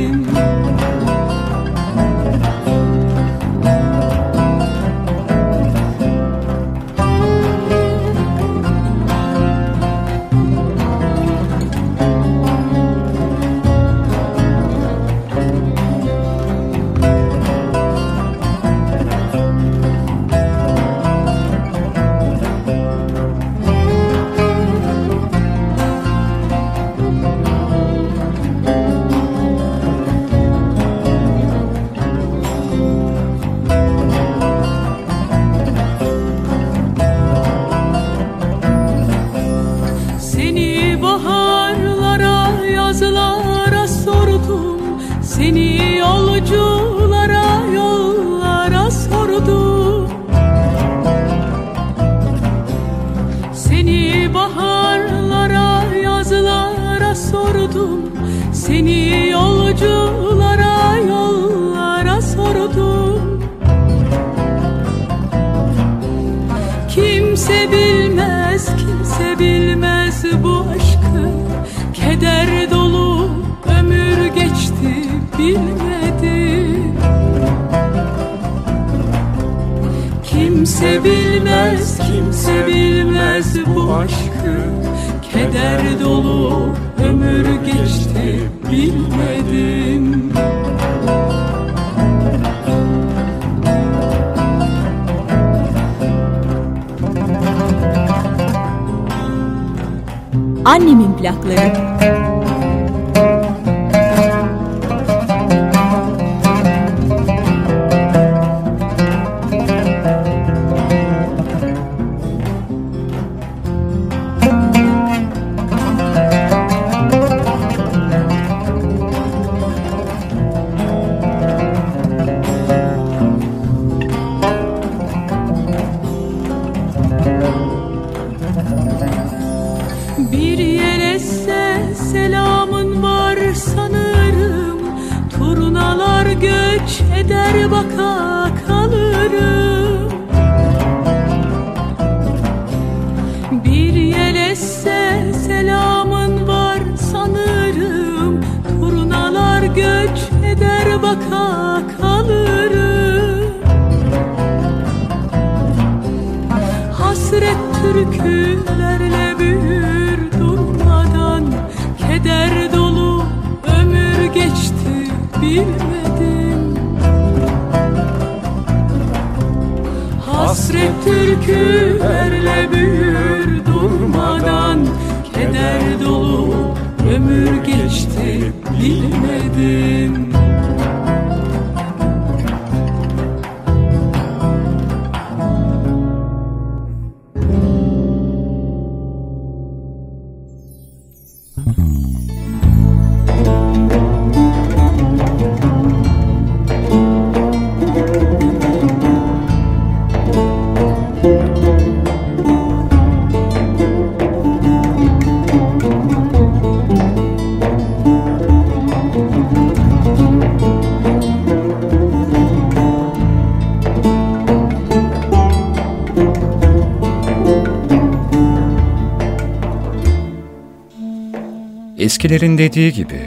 Eskilerin 222.09 222.59
dediği 222.59 222.92
gibi 222.92 223.20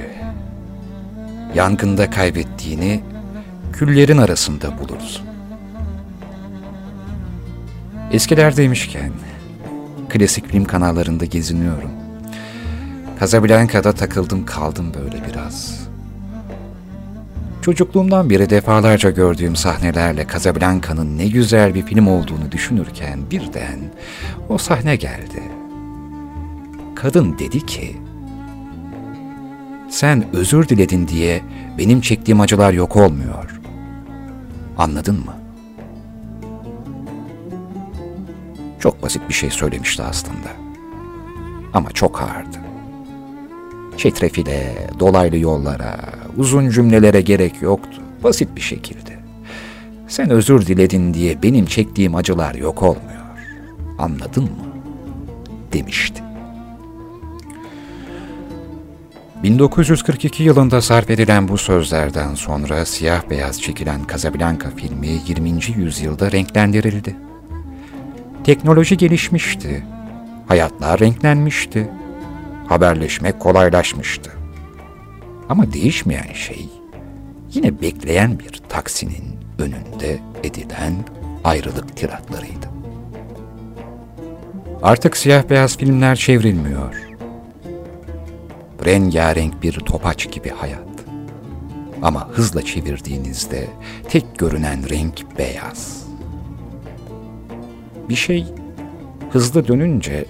yangında 1.55 2.09
kaybettiğini 2.09 3.03
küllerin 3.73 4.17
arasında 4.17 4.77
bulursun. 4.79 5.25
Eskiler 8.11 8.57
demişken 8.57 9.11
klasik 10.09 10.47
film 10.47 10.65
kanallarında 10.65 11.25
geziniyorum. 11.25 11.91
Casablanca'da 13.19 13.93
takıldım 13.93 14.45
kaldım 14.45 14.93
böyle 14.93 15.25
biraz. 15.29 15.87
Çocukluğumdan 17.61 18.29
beri 18.29 18.49
defalarca 18.49 19.09
gördüğüm 19.09 19.55
sahnelerle 19.55 20.27
Casablanca'nın 20.33 21.17
ne 21.17 21.27
güzel 21.27 21.73
bir 21.73 21.85
film 21.85 22.07
olduğunu 22.07 22.51
düşünürken 22.51 23.19
birden 23.31 23.79
o 24.49 24.57
sahne 24.57 24.95
geldi. 24.95 25.43
Kadın 26.95 27.39
dedi 27.39 27.65
ki, 27.65 27.97
sen 29.91 30.25
özür 30.33 30.69
diledin 30.69 31.07
diye 31.07 31.41
benim 31.77 32.01
çektiğim 32.01 32.41
acılar 32.41 32.73
yok 32.73 32.95
olmuyor. 32.95 33.59
Anladın 34.77 35.15
mı? 35.15 35.33
Çok 38.79 39.03
basit 39.03 39.21
bir 39.29 39.33
şey 39.33 39.49
söylemişti 39.49 40.03
aslında. 40.03 40.49
Ama 41.73 41.91
çok 41.91 42.21
ağırdı. 42.21 42.57
Çetrefile, 43.97 44.87
dolaylı 44.99 45.37
yollara, 45.37 45.99
uzun 46.37 46.69
cümlelere 46.69 47.21
gerek 47.21 47.61
yoktu. 47.61 48.01
Basit 48.23 48.55
bir 48.55 48.61
şekilde. 48.61 49.19
Sen 50.07 50.29
özür 50.29 50.65
diledin 50.65 51.13
diye 51.13 51.43
benim 51.43 51.65
çektiğim 51.65 52.15
acılar 52.15 52.55
yok 52.55 52.83
olmuyor. 52.83 53.21
Anladın 53.99 54.43
mı? 54.43 54.49
Demişti. 55.73 56.30
1942 59.43 60.43
yılında 60.43 60.81
sarf 60.81 61.09
edilen 61.09 61.47
bu 61.47 61.57
sözlerden 61.57 62.35
sonra 62.35 62.85
siyah 62.85 63.29
beyaz 63.29 63.61
çekilen 63.61 64.01
Casablanca 64.11 64.69
filmi 64.75 65.07
20. 65.27 65.49
yüzyılda 65.75 66.31
renklendirildi. 66.31 67.15
Teknoloji 68.43 68.97
gelişmişti, 68.97 69.83
hayatlar 70.47 70.99
renklenmişti, 70.99 71.89
haberleşmek 72.67 73.39
kolaylaşmıştı. 73.39 74.31
Ama 75.49 75.73
değişmeyen 75.73 76.33
şey 76.33 76.69
yine 77.53 77.81
bekleyen 77.81 78.39
bir 78.39 78.61
taksinin 78.69 79.39
önünde 79.59 80.19
edilen 80.43 80.93
ayrılık 81.43 81.97
tiratlarıydı. 81.97 82.67
Artık 84.83 85.17
siyah 85.17 85.49
beyaz 85.49 85.77
filmler 85.77 86.15
çevrilmiyor 86.15 87.10
rengarenk 88.85 89.63
bir 89.63 89.73
topaç 89.73 90.31
gibi 90.31 90.49
hayat. 90.49 90.87
Ama 92.01 92.29
hızla 92.29 92.61
çevirdiğinizde 92.61 93.67
tek 94.09 94.37
görünen 94.37 94.89
renk 94.89 95.37
beyaz. 95.37 96.07
Bir 98.09 98.15
şey 98.15 98.45
hızlı 99.31 99.67
dönünce 99.67 100.25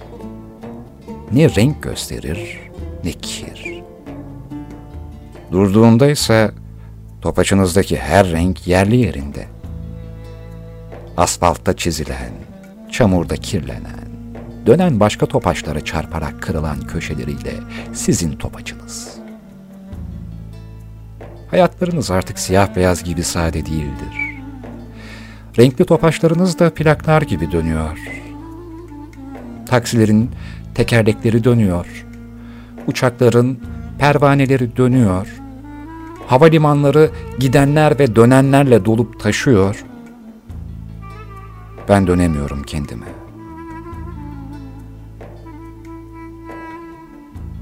ne 1.32 1.54
renk 1.54 1.82
gösterir 1.82 2.58
ne 3.04 3.12
kir. 3.12 3.82
Durduğunda 5.52 6.10
ise 6.10 6.50
topaçınızdaki 7.20 7.96
her 7.96 8.30
renk 8.30 8.66
yerli 8.66 8.96
yerinde. 8.96 9.46
Asfaltta 11.16 11.76
çizilen, 11.76 12.32
çamurda 12.90 13.36
kirlenen, 13.36 14.01
dönen 14.66 15.00
başka 15.00 15.26
topaçlara 15.26 15.84
çarparak 15.84 16.42
kırılan 16.42 16.80
köşeleriyle 16.80 17.54
sizin 17.92 18.32
topaçınız. 18.32 19.22
Hayatlarınız 21.50 22.10
artık 22.10 22.38
siyah 22.38 22.76
beyaz 22.76 23.04
gibi 23.04 23.22
sade 23.22 23.66
değildir. 23.66 24.32
Renkli 25.58 25.84
topaçlarınız 25.84 26.58
da 26.58 26.74
plaklar 26.74 27.22
gibi 27.22 27.52
dönüyor. 27.52 27.98
Taksilerin 29.66 30.30
tekerlekleri 30.74 31.44
dönüyor. 31.44 32.06
Uçakların 32.86 33.60
pervaneleri 33.98 34.76
dönüyor. 34.76 35.28
Havalimanları 36.26 37.10
gidenler 37.38 37.98
ve 37.98 38.16
dönenlerle 38.16 38.84
dolup 38.84 39.20
taşıyor. 39.20 39.84
Ben 41.88 42.06
dönemiyorum 42.06 42.62
kendime.'' 42.62 43.21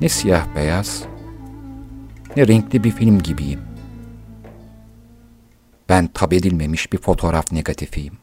Ne 0.00 0.08
siyah 0.08 0.54
beyaz, 0.56 1.02
ne 2.36 2.48
renkli 2.48 2.84
bir 2.84 2.90
film 2.90 3.22
gibiyim. 3.22 3.60
Ben 5.88 6.06
tab 6.06 6.32
edilmemiş 6.32 6.92
bir 6.92 6.98
fotoğraf 6.98 7.52
negatifiyim. 7.52 8.14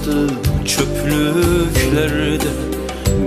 Avlardı 0.00 0.32
çöplüklerde. 0.64 2.50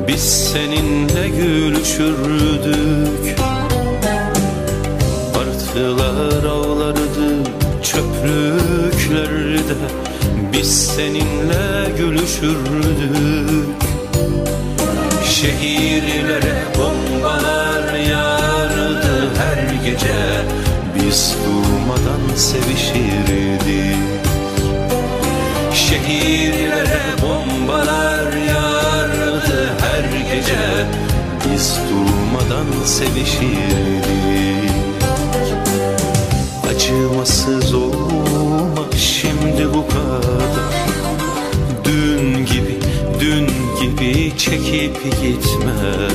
Biz 0.07 0.51
seninle 0.51 1.29
gülüşürdük. 1.29 3.39
Martılar 5.35 6.43
avlardı 6.43 7.43
çöplüklerde. 7.83 9.75
Biz 10.53 10.87
seninle 10.87 11.89
gülüşürdük. 11.97 13.83
Şehirlere 15.25 16.55
bombalar 16.77 17.93
yağardı. 17.93 19.29
Her 19.37 19.73
gece 19.85 20.45
Biz 20.95 21.35
durmadan 21.45 22.35
sevişirdik 22.35 24.12
Şehirlere 25.93 27.01
bombalar 27.21 28.33
yağardı 28.33 29.69
her 29.79 30.33
gece. 30.35 30.87
Biz 31.45 31.77
durmadan 31.89 32.85
sevişirdik. 32.85 34.71
Acımasız 36.69 37.73
olma 37.73 38.85
şimdi 38.97 39.73
bu 39.73 39.87
kadar. 39.87 40.63
Dün 41.85 42.45
gibi, 42.45 42.79
dün 43.19 43.47
gibi 43.81 44.37
çekip 44.37 45.03
gitme. 45.03 46.07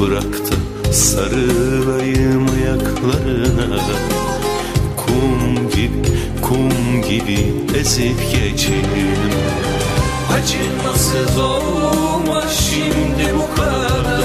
Bırak 0.00 0.32
da 0.32 0.92
sarılayım 0.92 2.46
ayaklarına 2.48 4.21
Kum 5.06 5.70
gibi, 5.70 6.02
kum 6.42 7.02
gibi 7.08 7.38
ezip 7.80 8.32
geçelim 8.32 9.32
Acımasız 10.32 11.38
olma 11.38 12.42
şimdi 12.48 13.34
bu 13.34 13.54
kadar? 13.56 14.22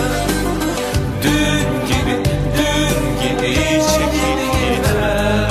Dün 1.24 1.88
gibi, 1.88 2.24
dün 2.58 3.30
gibi 3.30 3.56
çekip 3.64 4.40
gitme 4.54 5.50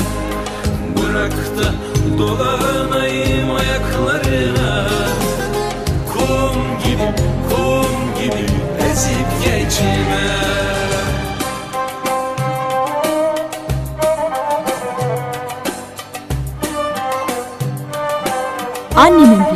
Bırak 0.96 1.32
da 1.32 1.74
dolanayım 2.18 2.65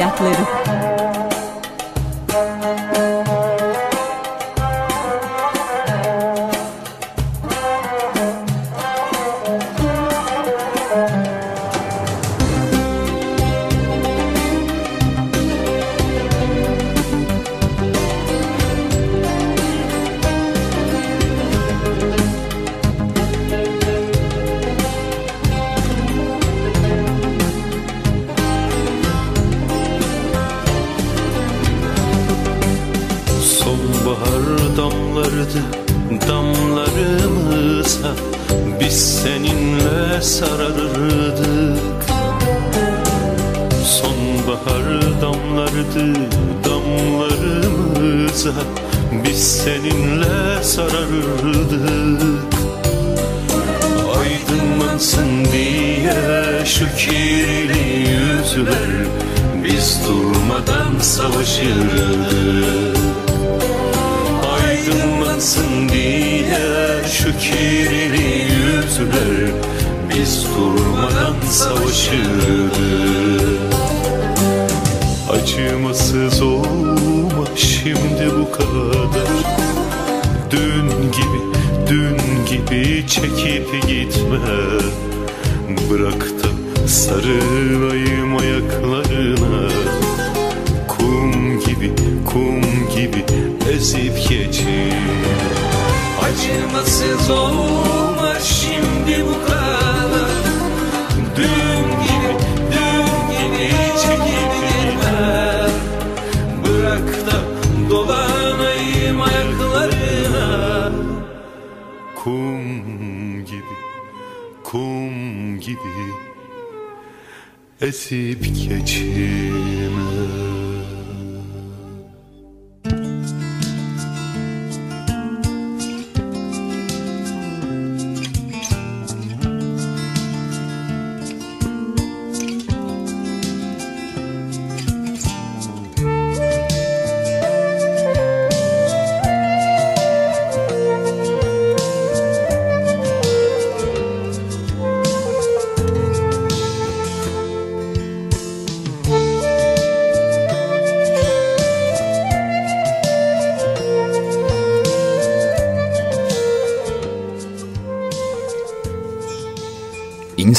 Annemin 0.01 0.59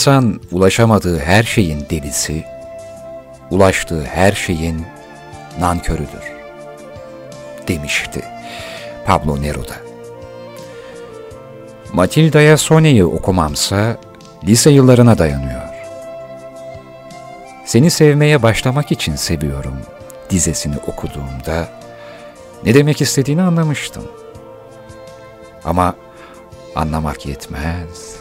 İnsan 0.02 0.40
ulaşamadığı 0.52 1.20
her 1.20 1.44
şeyin 1.44 1.86
delisi, 1.90 2.44
ulaştığı 3.52 4.04
her 4.04 4.32
şeyin 4.32 4.86
nankörüdür 5.60 6.32
demişti 7.68 8.22
Pablo 9.06 9.42
Neruda. 9.42 9.74
Matilda'ya 11.94 12.58
Sone'yi 12.58 13.06
okumamsa 13.06 13.98
lise 14.44 14.72
yıllarına 14.72 15.18
dayanıyor. 15.18 15.70
Seni 17.66 17.92
sevmeye 17.92 18.44
başlamak 18.44 18.92
için 18.92 19.16
seviyorum 19.16 19.78
dizesini 20.30 20.76
okuduğumda 20.88 21.68
ne 22.66 22.74
demek 22.74 23.02
istediğini 23.02 23.42
anlamıştım. 23.42 24.04
Ama 25.64 25.96
anlamak 26.76 27.26
yetmez. 27.26 28.21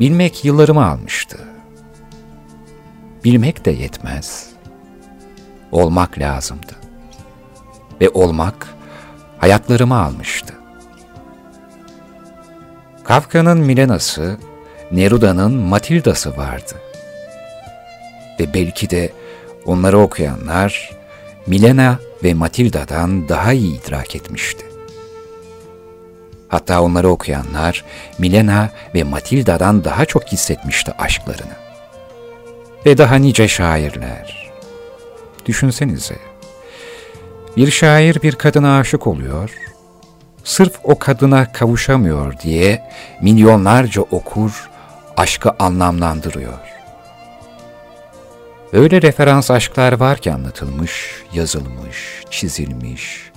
Bilmek 0.00 0.44
yıllarımı 0.44 0.86
almıştı. 0.86 1.38
Bilmek 3.24 3.64
de 3.64 3.70
yetmez. 3.70 4.50
Olmak 5.72 6.18
lazımdı. 6.18 6.72
Ve 8.00 8.08
olmak 8.08 8.68
hayatlarımı 9.38 9.98
almıştı. 9.98 10.54
Kafka'nın 13.04 13.58
Milena'sı, 13.58 14.36
Neruda'nın 14.92 15.52
Matilda'sı 15.52 16.36
vardı. 16.36 16.74
Ve 18.40 18.54
belki 18.54 18.90
de 18.90 19.12
onları 19.64 19.98
okuyanlar 19.98 20.90
Milena 21.46 21.98
ve 22.24 22.34
Matilda'dan 22.34 23.28
daha 23.28 23.52
iyi 23.52 23.80
idrak 23.80 24.16
etmişti. 24.16 24.73
Hatta 26.54 26.82
onları 26.82 27.08
okuyanlar 27.08 27.84
Milena 28.18 28.70
ve 28.94 29.04
Matilda'dan 29.04 29.84
daha 29.84 30.04
çok 30.04 30.26
hissetmişti 30.26 30.92
aşklarını. 30.98 31.52
Ve 32.86 32.98
daha 32.98 33.14
nice 33.14 33.48
şairler. 33.48 34.52
Düşünsenize. 35.46 36.16
Bir 37.56 37.70
şair 37.70 38.22
bir 38.22 38.34
kadına 38.34 38.78
aşık 38.78 39.06
oluyor, 39.06 39.50
sırf 40.44 40.72
o 40.84 40.98
kadına 40.98 41.52
kavuşamıyor 41.52 42.38
diye 42.38 42.90
milyonlarca 43.22 44.02
okur 44.02 44.70
aşkı 45.16 45.52
anlamlandırıyor. 45.58 46.58
Öyle 48.72 49.02
referans 49.02 49.50
aşklar 49.50 49.92
var 49.92 50.18
ki 50.18 50.32
anlatılmış, 50.32 51.22
yazılmış, 51.32 52.22
çizilmiş. 52.30 53.33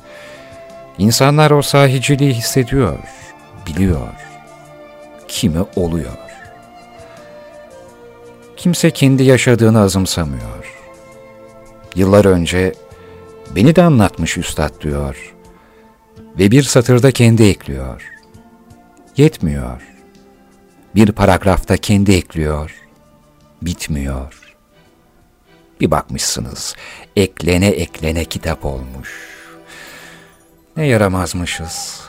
İnsanlar 0.98 1.52
o 1.52 1.62
sahiciliği 1.62 2.34
hissediyor, 2.34 3.00
biliyor. 3.68 4.14
Kimi 5.28 5.66
oluyor. 5.76 6.18
Kimse 8.58 8.91
kendi 8.91 9.24
yaşadığını 9.24 9.80
azımsamıyor. 9.80 10.74
Yıllar 11.95 12.26
önce 12.26 12.74
beni 13.56 13.76
de 13.76 13.84
anlatmış 13.84 14.38
üstad 14.38 14.82
diyor. 14.82 15.34
Ve 16.39 16.52
bir 16.52 16.64
satırda 16.64 17.12
kendi 17.12 17.43
ekliyor. 17.43 18.04
Yetmiyor. 19.18 19.82
Bir 20.95 21.12
paragrafta 21.12 21.78
kendi 21.78 22.12
ekliyor. 22.12 22.76
Bitmiyor 23.62 24.48
bir 25.82 25.91
bakmışsınız, 25.91 26.76
eklene 27.16 27.68
eklene 27.68 28.26
kitap 28.26 28.66
olmuş. 28.66 29.37
Ne 30.78 30.86
yaramazmışız. 30.86 32.01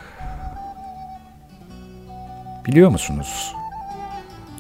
Biliyor 2.66 2.90
musunuz? 2.90 3.54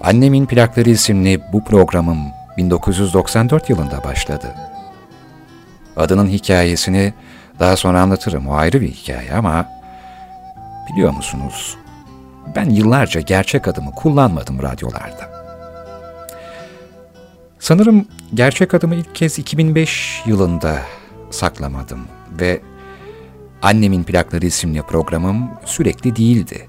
Annemin 0.00 0.46
Plakları 0.46 0.90
isimli 0.90 1.40
bu 1.52 1.64
programım 1.64 2.18
1994 2.56 3.70
yılında 3.70 4.04
başladı. 4.04 4.54
Adının 5.96 6.26
hikayesini 6.26 7.14
daha 7.60 7.76
sonra 7.76 8.00
anlatırım, 8.00 8.48
o 8.48 8.54
ayrı 8.54 8.80
bir 8.80 8.88
hikaye 8.88 9.32
ama 9.32 9.66
biliyor 10.92 11.12
musunuz? 11.12 11.76
Ben 12.56 12.70
yıllarca 12.70 13.20
gerçek 13.20 13.68
adımı 13.68 13.90
kullanmadım 13.90 14.62
radyolarda. 14.62 15.30
Sanırım 17.58 18.08
gerçek 18.34 18.74
adımı 18.74 18.94
ilk 18.94 19.14
kez 19.14 19.38
2005 19.38 20.22
yılında 20.26 20.78
saklamadım 21.30 22.08
ve 22.40 22.60
Annemin 23.62 24.04
Plakları 24.04 24.46
isimli 24.46 24.82
programım 24.82 25.50
sürekli 25.64 26.16
değildi. 26.16 26.68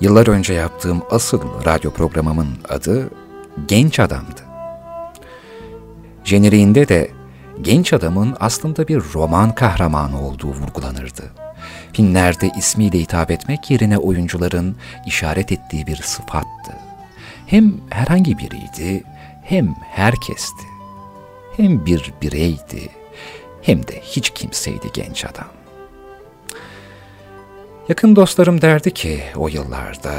Yıllar 0.00 0.26
önce 0.26 0.54
yaptığım 0.54 1.02
asıl 1.10 1.40
radyo 1.64 1.90
programımın 1.90 2.48
adı 2.68 3.10
Genç 3.68 4.00
Adam'dı. 4.00 4.40
Jeneriğinde 6.24 6.88
de 6.88 7.10
genç 7.62 7.92
adamın 7.92 8.36
aslında 8.40 8.88
bir 8.88 9.02
roman 9.14 9.54
kahramanı 9.54 10.28
olduğu 10.28 10.48
vurgulanırdı. 10.48 11.22
Filmlerde 11.92 12.50
ismiyle 12.58 12.98
hitap 12.98 13.30
etmek 13.30 13.70
yerine 13.70 13.98
oyuncuların 13.98 14.76
işaret 15.06 15.52
ettiği 15.52 15.86
bir 15.86 15.96
sıfattı. 15.96 16.72
Hem 17.46 17.74
herhangi 17.90 18.38
biriydi 18.38 19.04
hem 19.42 19.74
herkesti, 19.90 20.66
hem 21.56 21.86
bir 21.86 22.12
bireydi, 22.22 22.88
hem 23.62 23.86
de 23.88 24.00
hiç 24.02 24.30
kimseydi 24.30 24.86
genç 24.94 25.24
adam. 25.24 25.55
Yakın 27.88 28.16
dostlarım 28.16 28.60
derdi 28.62 28.90
ki 28.90 29.22
o 29.36 29.48
yıllarda, 29.48 30.14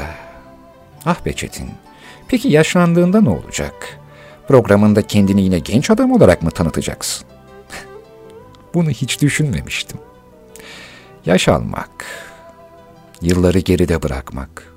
ah 1.06 1.24
be 1.26 1.32
Çetin, 1.32 1.70
peki 2.28 2.48
yaşlandığında 2.48 3.20
ne 3.20 3.28
olacak? 3.28 3.98
Programında 4.48 5.02
kendini 5.02 5.42
yine 5.42 5.58
genç 5.58 5.90
adam 5.90 6.12
olarak 6.12 6.42
mı 6.42 6.50
tanıtacaksın? 6.50 7.26
Bunu 8.74 8.90
hiç 8.90 9.22
düşünmemiştim. 9.22 9.98
Yaş 11.26 11.48
almak, 11.48 12.04
yılları 13.22 13.58
geride 13.58 14.02
bırakmak, 14.02 14.72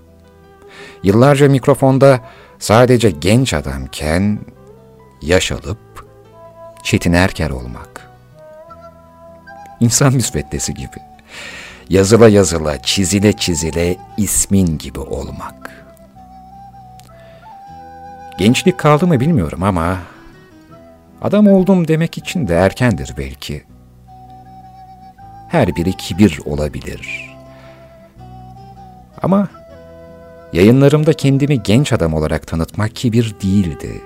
yıllarca 1.04 1.50
mikrofonda 1.50 2.20
sadece 2.60 3.12
genç 3.12 3.54
adamken 3.54 4.40
yaş 5.22 5.52
alıp 5.52 6.06
Çetin 6.84 7.14
Erker 7.14 7.50
olmak. 7.50 8.12
İnsan 9.80 10.14
müsveddesi 10.14 10.74
gibi. 10.74 11.11
Yazıla 11.92 12.30
yazıla, 12.30 12.82
çizile 12.82 13.34
çizile 13.34 13.98
ismin 14.18 14.78
gibi 14.78 15.00
olmak. 15.00 15.86
Gençlik 18.38 18.78
kaldı 18.78 19.08
mı 19.08 19.20
bilmiyorum 19.20 19.64
ama 19.64 19.98
adam 21.22 21.48
oldum 21.48 21.88
demek 21.88 22.18
için 22.18 22.48
de 22.48 22.56
erkendir 22.56 23.14
belki. 23.18 23.64
Her 25.50 25.76
biri 25.76 25.94
kibir 25.94 26.40
olabilir. 26.46 27.36
Ama 29.22 29.48
Yayınlarımda 30.54 31.14
kendimi 31.14 31.64
genç 31.64 31.94
adam 31.94 32.14
olarak 32.14 32.48
tanıtmak 32.48 32.96
kibir 32.96 33.36
değildi. 33.44 34.02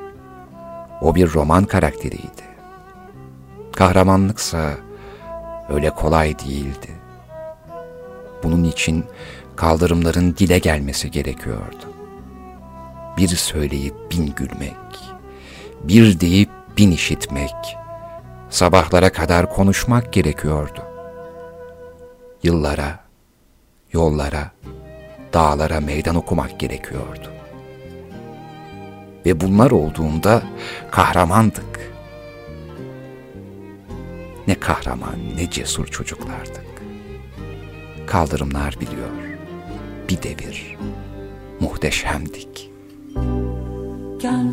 O 1.02 1.16
bir 1.16 1.34
roman 1.34 1.66
karakteriydi. 1.66 2.46
Kahramanlıksa 3.76 4.72
öyle 5.70 5.90
kolay 5.90 6.40
değildi. 6.40 7.05
Bunun 8.46 8.64
için 8.64 9.06
kaldırımların 9.56 10.36
dile 10.38 10.60
gelmesi 10.60 11.12
gerekiyordu. 11.12 11.94
Bir 13.18 13.28
söyleyip 13.28 13.96
bin 14.12 14.36
gülmek, 14.36 14.76
bir 15.84 16.20
deyip 16.20 16.50
bin 16.78 16.92
işitmek, 16.92 17.78
sabahlara 18.50 19.12
kadar 19.12 19.50
konuşmak 19.50 20.14
gerekiyordu. 20.14 20.84
Yıllara, 22.44 23.00
yollara, 23.92 24.52
dağlara 25.34 25.80
meydan 25.80 26.16
okumak 26.16 26.60
gerekiyordu. 26.60 27.32
Ve 29.26 29.42
bunlar 29.42 29.72
olduğunda 29.72 30.44
kahramandık. 30.92 31.92
Ne 34.48 34.56
kahraman 34.56 35.16
ne 35.38 35.50
cesur 35.50 35.88
çocuklardık 35.88 36.75
Kaldırımlar 38.07 38.77
biliyor. 38.81 39.11
Bir 40.09 40.23
devir. 40.23 40.77
Muhteşemdik. 41.61 42.71
Gel 44.23 44.53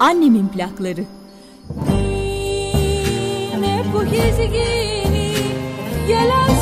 Annemin 0.00 0.48
plakları. 0.48 1.04
Ne 3.60 3.84
που 3.92 4.02
έχει 4.02 4.89
γελάς 6.11 6.61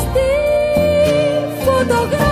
φωτογραφία. 1.64 2.29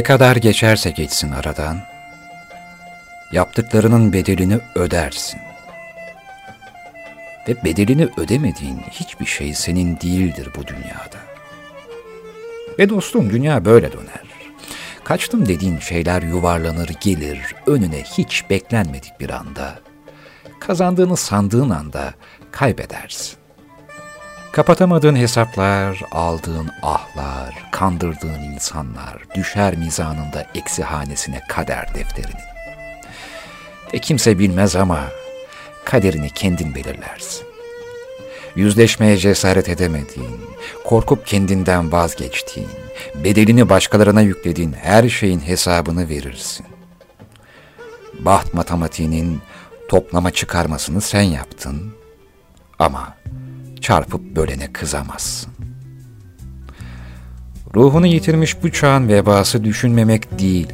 Ne 0.00 0.04
kadar 0.04 0.36
geçerse 0.36 0.90
geçsin 0.90 1.32
aradan, 1.32 1.80
yaptıklarının 3.32 4.12
bedelini 4.12 4.58
ödersin. 4.74 5.40
Ve 7.48 7.64
bedelini 7.64 8.08
ödemediğin 8.16 8.80
hiçbir 8.90 9.26
şey 9.26 9.54
senin 9.54 10.00
değildir 10.00 10.48
bu 10.56 10.66
dünyada. 10.66 11.18
Ve 12.78 12.88
dostum 12.88 13.30
dünya 13.30 13.64
böyle 13.64 13.92
döner. 13.92 14.22
Kaçtım 15.04 15.48
dediğin 15.48 15.78
şeyler 15.78 16.22
yuvarlanır 16.22 16.90
gelir 17.00 17.54
önüne 17.66 18.02
hiç 18.02 18.50
beklenmedik 18.50 19.20
bir 19.20 19.30
anda. 19.30 19.78
Kazandığını 20.60 21.16
sandığın 21.16 21.70
anda 21.70 22.14
kaybedersin. 22.50 23.39
Kapatamadığın 24.52 25.16
hesaplar, 25.16 26.02
aldığın 26.12 26.70
ahlar, 26.82 27.54
kandırdığın 27.70 28.42
insanlar 28.42 29.16
düşer 29.34 29.76
mizanında 29.76 30.46
eksi 30.54 30.82
hanesine 30.82 31.40
kader 31.48 31.94
defterinin. 31.94 32.50
Ve 33.94 33.98
kimse 33.98 34.38
bilmez 34.38 34.76
ama 34.76 35.00
kaderini 35.84 36.30
kendin 36.30 36.74
belirlersin. 36.74 37.46
Yüzleşmeye 38.56 39.16
cesaret 39.16 39.68
edemediğin, 39.68 40.40
korkup 40.84 41.26
kendinden 41.26 41.92
vazgeçtiğin, 41.92 42.70
bedelini 43.24 43.68
başkalarına 43.68 44.20
yüklediğin 44.20 44.72
her 44.72 45.08
şeyin 45.08 45.40
hesabını 45.40 46.08
verirsin. 46.08 46.66
Baht 48.18 48.54
matematiğinin 48.54 49.40
toplama 49.88 50.30
çıkarmasını 50.30 51.00
sen 51.00 51.22
yaptın 51.22 51.92
ama 52.78 53.19
çarpıp 53.80 54.36
bölene 54.36 54.72
kızamazsın. 54.72 55.52
Ruhunu 57.74 58.06
yitirmiş 58.06 58.62
bu 58.62 58.72
çağın 58.72 59.08
vebası 59.08 59.64
düşünmemek 59.64 60.38
değil, 60.38 60.72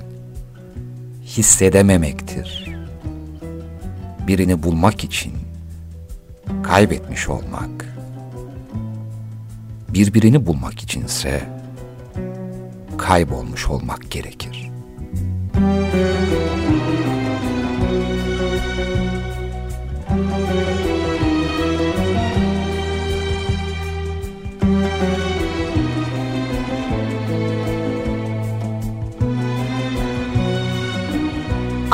hissedememektir. 1.25 2.67
Birini 4.27 4.63
bulmak 4.63 5.05
için 5.05 5.33
kaybetmiş 6.63 7.29
olmak, 7.29 7.97
birbirini 9.89 10.47
bulmak 10.47 10.83
içinse 10.83 11.49
kaybolmuş 12.99 13.67
olmak 13.67 14.11
gerekir. 14.11 14.71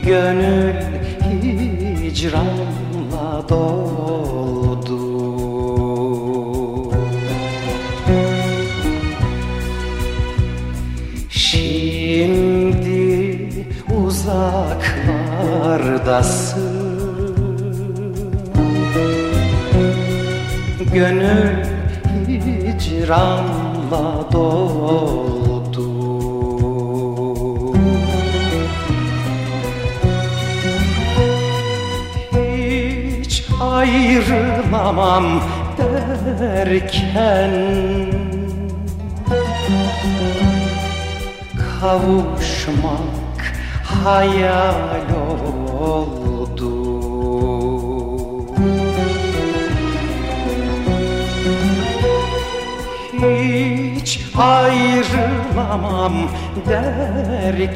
Gönül 0.05 0.73
hicranla 2.01 3.45
doldu. 3.49 4.99
Şimdi 11.29 12.95
uzaklardasın 14.05 16.74
Gönül 20.95 21.65
hicranla 22.27 24.25
doldu. 24.31 25.89
Hiç 32.33 33.45
ayrılamam 33.61 35.41
derken 36.39 37.51
Kavuşmak 41.81 43.55
hayal 43.83 45.09
oldu 45.29 47.14
hiç 53.21 54.19
ayrılamam 54.37 56.13
derken 56.67 57.75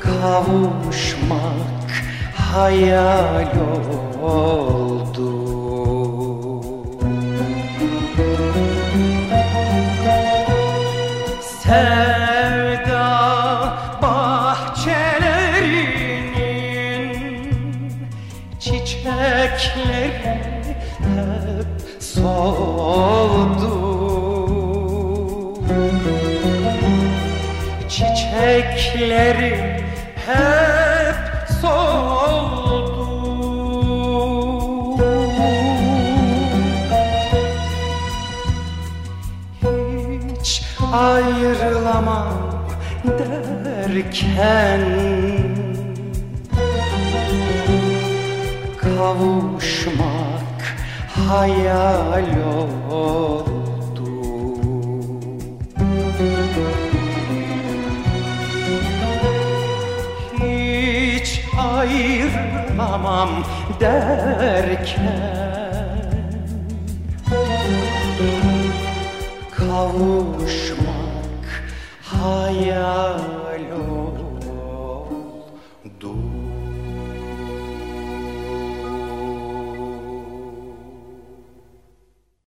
Kavuşmak 0.00 1.88
hayal 2.36 3.52
oldu. 4.22 5.34
Sevda 11.62 12.23
Çiçekleri 28.94 29.80
hep 30.26 31.48
soldu. 31.60 32.94
Hiç 40.40 40.62
ayrılamam 40.92 42.66
derken 43.84 44.80
Kavuşmak 48.80 50.60
hayal 51.28 52.22
oldu 52.22 52.53
ayrılamam 63.82 65.33